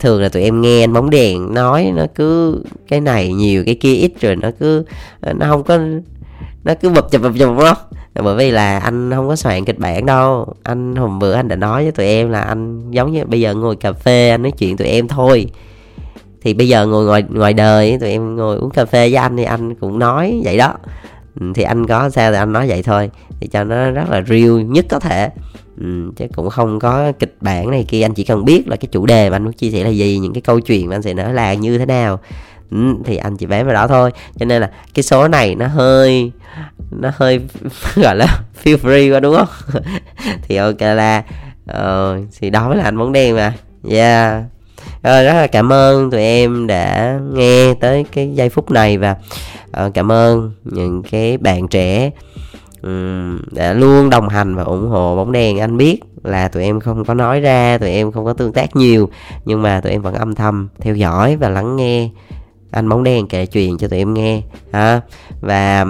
thường 0.00 0.22
là 0.22 0.28
tụi 0.28 0.42
em 0.42 0.60
nghe 0.60 0.84
anh 0.84 0.92
bóng 0.92 1.10
đèn 1.10 1.54
nói 1.54 1.92
nó 1.94 2.06
cứ 2.14 2.62
cái 2.88 3.00
này 3.00 3.32
nhiều, 3.32 3.62
cái 3.66 3.74
kia 3.74 3.94
ít 3.94 4.12
rồi 4.20 4.36
nó 4.36 4.50
cứ 4.60 4.84
ờ, 5.20 5.32
nó 5.32 5.46
không 5.46 5.64
có, 5.64 5.78
nó 6.64 6.74
cứ 6.74 6.88
bập 6.88 7.10
chụp 7.10 7.22
bập 7.22 7.32
chụp 7.38 7.58
đó 7.58 7.76
bởi 8.22 8.36
vì 8.36 8.50
là 8.50 8.78
anh 8.78 9.10
không 9.14 9.28
có 9.28 9.36
soạn 9.36 9.64
kịch 9.64 9.78
bản 9.78 10.06
đâu. 10.06 10.54
Anh 10.62 10.96
hôm 10.96 11.18
bữa 11.18 11.32
anh 11.32 11.48
đã 11.48 11.56
nói 11.56 11.82
với 11.82 11.92
tụi 11.92 12.06
em 12.06 12.30
là 12.30 12.40
anh 12.40 12.90
giống 12.90 13.12
như 13.12 13.24
bây 13.24 13.40
giờ 13.40 13.54
ngồi 13.54 13.76
cà 13.76 13.92
phê 13.92 14.30
anh 14.30 14.42
nói 14.42 14.52
chuyện 14.52 14.76
tụi 14.76 14.88
em 14.88 15.08
thôi. 15.08 15.46
Thì 16.42 16.54
bây 16.54 16.68
giờ 16.68 16.86
ngồi 16.86 17.04
ngoài 17.04 17.24
ngoài 17.28 17.52
đời 17.52 17.98
tụi 18.00 18.10
em 18.10 18.36
ngồi 18.36 18.56
uống 18.56 18.70
cà 18.70 18.84
phê 18.84 19.10
với 19.10 19.14
anh 19.14 19.36
thì 19.36 19.44
anh 19.44 19.74
cũng 19.74 19.98
nói 19.98 20.40
vậy 20.44 20.58
đó. 20.58 20.74
Thì 21.54 21.62
anh 21.62 21.86
có 21.86 22.10
sao 22.10 22.30
thì 22.30 22.38
anh 22.38 22.52
nói 22.52 22.68
vậy 22.68 22.82
thôi. 22.82 23.10
Thì 23.40 23.46
cho 23.46 23.64
nó 23.64 23.90
rất 23.90 24.10
là 24.10 24.22
real 24.22 24.62
nhất 24.62 24.86
có 24.88 24.98
thể 24.98 25.30
ừ, 25.80 26.10
chứ 26.16 26.26
cũng 26.34 26.50
không 26.50 26.78
có 26.78 27.12
kịch 27.18 27.36
bản 27.40 27.70
này 27.70 27.84
kia 27.88 28.02
anh 28.02 28.14
chỉ 28.14 28.24
cần 28.24 28.44
biết 28.44 28.68
là 28.68 28.76
cái 28.76 28.88
chủ 28.92 29.06
đề 29.06 29.30
mà 29.30 29.36
anh 29.36 29.44
muốn 29.44 29.52
chia 29.52 29.70
sẻ 29.70 29.84
là 29.84 29.90
gì 29.90 30.18
những 30.18 30.32
cái 30.32 30.40
câu 30.40 30.60
chuyện 30.60 30.88
mà 30.88 30.96
anh 30.96 31.02
sẽ 31.02 31.14
nói 31.14 31.34
là 31.34 31.54
như 31.54 31.78
thế 31.78 31.86
nào. 31.86 32.20
Ừ, 32.70 32.78
thì 33.04 33.16
anh 33.16 33.36
chỉ 33.36 33.46
bán 33.46 33.64
vào 33.64 33.74
đó 33.74 33.86
thôi. 33.86 34.10
Cho 34.38 34.46
nên 34.46 34.62
là 34.62 34.70
cái 34.94 35.02
số 35.02 35.28
này 35.28 35.54
nó 35.54 35.66
hơi 35.66 36.32
nó 36.90 37.10
hơi 37.16 37.40
gọi 37.96 38.16
là 38.16 38.26
feel 38.64 38.76
free 38.76 39.14
quá 39.14 39.20
đúng 39.20 39.36
không? 39.36 39.82
Thì 40.42 40.56
ok 40.56 40.80
là 40.80 41.22
ờ, 41.66 42.18
thì 42.40 42.50
đó 42.50 42.68
mới 42.68 42.76
là 42.76 42.84
anh 42.84 42.98
bóng 42.98 43.12
đen 43.12 43.36
mà. 43.36 43.54
Yeah. 43.90 44.42
Rồi 45.02 45.24
rất 45.24 45.32
là 45.32 45.46
cảm 45.46 45.72
ơn 45.72 46.10
tụi 46.10 46.20
em 46.20 46.66
đã 46.66 47.18
nghe 47.32 47.74
tới 47.74 48.04
cái 48.12 48.30
giây 48.34 48.48
phút 48.48 48.70
này 48.70 48.98
và 48.98 49.16
uh, 49.86 49.94
cảm 49.94 50.12
ơn 50.12 50.52
những 50.64 51.02
cái 51.10 51.38
bạn 51.38 51.68
trẻ 51.68 52.10
Ừ, 52.82 52.88
um, 52.88 53.40
đã 53.50 53.72
luôn 53.72 54.10
đồng 54.10 54.28
hành 54.28 54.54
và 54.54 54.62
ủng 54.62 54.88
hộ 54.88 55.16
bóng 55.16 55.32
đèn 55.32 55.58
anh 55.58 55.76
biết 55.76 56.00
là 56.22 56.48
tụi 56.48 56.62
em 56.62 56.80
không 56.80 57.04
có 57.04 57.14
nói 57.14 57.40
ra 57.40 57.78
tụi 57.78 57.90
em 57.90 58.12
không 58.12 58.24
có 58.24 58.32
tương 58.32 58.52
tác 58.52 58.76
nhiều 58.76 59.08
nhưng 59.44 59.62
mà 59.62 59.80
tụi 59.80 59.92
em 59.92 60.02
vẫn 60.02 60.14
âm 60.14 60.34
thầm 60.34 60.68
theo 60.80 60.94
dõi 60.94 61.36
và 61.36 61.48
lắng 61.48 61.76
nghe 61.76 62.10
anh 62.70 62.88
bóng 62.88 63.04
đen 63.04 63.26
kể 63.26 63.46
chuyện 63.46 63.78
cho 63.78 63.88
tụi 63.88 63.98
em 63.98 64.14
nghe 64.14 64.42
ha. 64.72 65.00
Và 65.40 65.86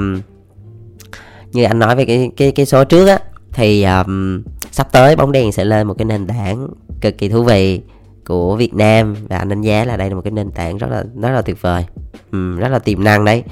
như 1.53 1.65
anh 1.65 1.79
nói 1.79 1.97
về 1.97 2.05
cái 2.05 2.31
cái 2.37 2.53
cái 2.53 2.67
số 2.67 2.85
trước 2.85 3.07
á 3.07 3.19
thì 3.53 3.85
um, 3.85 4.43
sắp 4.71 4.93
tới 4.93 5.17
bóng 5.17 5.33
đèn 5.33 5.53
sẽ 5.53 5.65
lên 5.65 5.87
một 5.87 5.95
cái 5.99 6.05
nền 6.05 6.27
tảng 6.27 6.69
cực 7.01 7.19
kỳ 7.19 7.29
thú 7.29 7.43
vị 7.43 7.81
của 8.27 8.57
Việt 8.57 8.75
Nam 8.75 9.17
và 9.29 9.39
anh 9.39 9.49
đánh 9.49 9.63
giá 9.63 9.85
là 9.85 9.97
đây 9.97 10.09
là 10.09 10.15
một 10.15 10.23
cái 10.25 10.31
nền 10.31 10.51
tảng 10.51 10.79
rất 10.79 10.91
là 10.91 11.05
rất 11.23 11.31
là 11.31 11.43
tuyệt 11.43 11.63
vời 11.63 11.85
ừ, 12.33 12.57
rất 12.59 12.69
là 12.69 12.79
tiềm 12.79 13.05
năng 13.05 13.25
đấy 13.25 13.43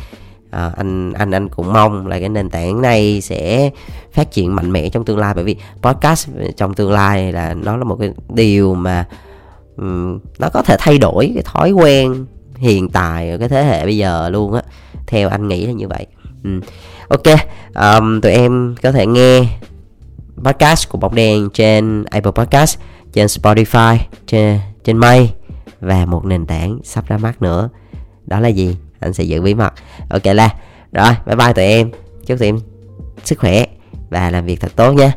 à, 0.54 0.72
anh 0.76 1.12
anh 1.12 1.30
anh 1.30 1.48
cũng 1.48 1.72
mong 1.72 2.06
là 2.06 2.20
cái 2.20 2.28
nền 2.28 2.50
tảng 2.50 2.82
này 2.82 3.20
sẽ 3.20 3.70
phát 4.12 4.30
triển 4.30 4.54
mạnh 4.54 4.72
mẽ 4.72 4.88
trong 4.88 5.04
tương 5.04 5.18
lai. 5.18 5.34
Bởi 5.34 5.44
vì 5.44 5.56
podcast 5.82 6.28
trong 6.56 6.74
tương 6.74 6.92
lai 6.92 7.32
là 7.32 7.54
nó 7.54 7.76
là 7.76 7.84
một 7.84 7.96
cái 8.00 8.12
điều 8.28 8.74
mà 8.74 9.06
um, 9.76 10.18
nó 10.38 10.48
có 10.48 10.62
thể 10.62 10.76
thay 10.78 10.98
đổi 10.98 11.30
cái 11.34 11.42
thói 11.46 11.70
quen 11.70 12.26
hiện 12.56 12.88
tại 12.88 13.30
ở 13.30 13.38
cái 13.38 13.48
thế 13.48 13.64
hệ 13.64 13.84
bây 13.84 13.96
giờ 13.96 14.28
luôn 14.28 14.52
á. 14.52 14.62
Theo 15.06 15.28
anh 15.28 15.48
nghĩ 15.48 15.66
là 15.66 15.72
như 15.72 15.88
vậy. 15.88 16.06
Ừ. 16.44 16.60
ok 17.08 17.38
um, 17.74 18.20
tụi 18.20 18.32
em 18.32 18.74
có 18.82 18.92
thể 18.92 19.06
nghe 19.06 19.44
podcast 20.44 20.88
của 20.88 20.98
bóng 20.98 21.14
đen 21.14 21.48
trên 21.54 22.04
Apple 22.04 22.32
Podcast 22.32 22.78
trên 23.12 23.26
Spotify 23.26 23.96
trên 24.26 24.58
trên 24.84 24.96
May 24.96 25.32
và 25.80 26.06
một 26.06 26.24
nền 26.24 26.46
tảng 26.46 26.78
sắp 26.84 27.08
ra 27.08 27.18
mắt 27.18 27.42
nữa. 27.42 27.68
Đó 28.26 28.40
là 28.40 28.48
gì? 28.48 28.76
Anh 29.04 29.12
sẽ 29.12 29.24
giữ 29.24 29.42
bí 29.42 29.54
mật. 29.54 29.72
Ok 30.10 30.24
là 30.24 30.54
rồi, 30.92 31.12
bye 31.26 31.36
bye 31.36 31.52
tụi 31.52 31.64
em. 31.64 31.90
Chúc 32.26 32.38
tụi 32.38 32.48
em 32.48 32.58
sức 33.24 33.38
khỏe 33.38 33.64
và 34.10 34.30
làm 34.30 34.46
việc 34.46 34.60
thật 34.60 34.76
tốt 34.76 34.92
nha. 34.92 35.12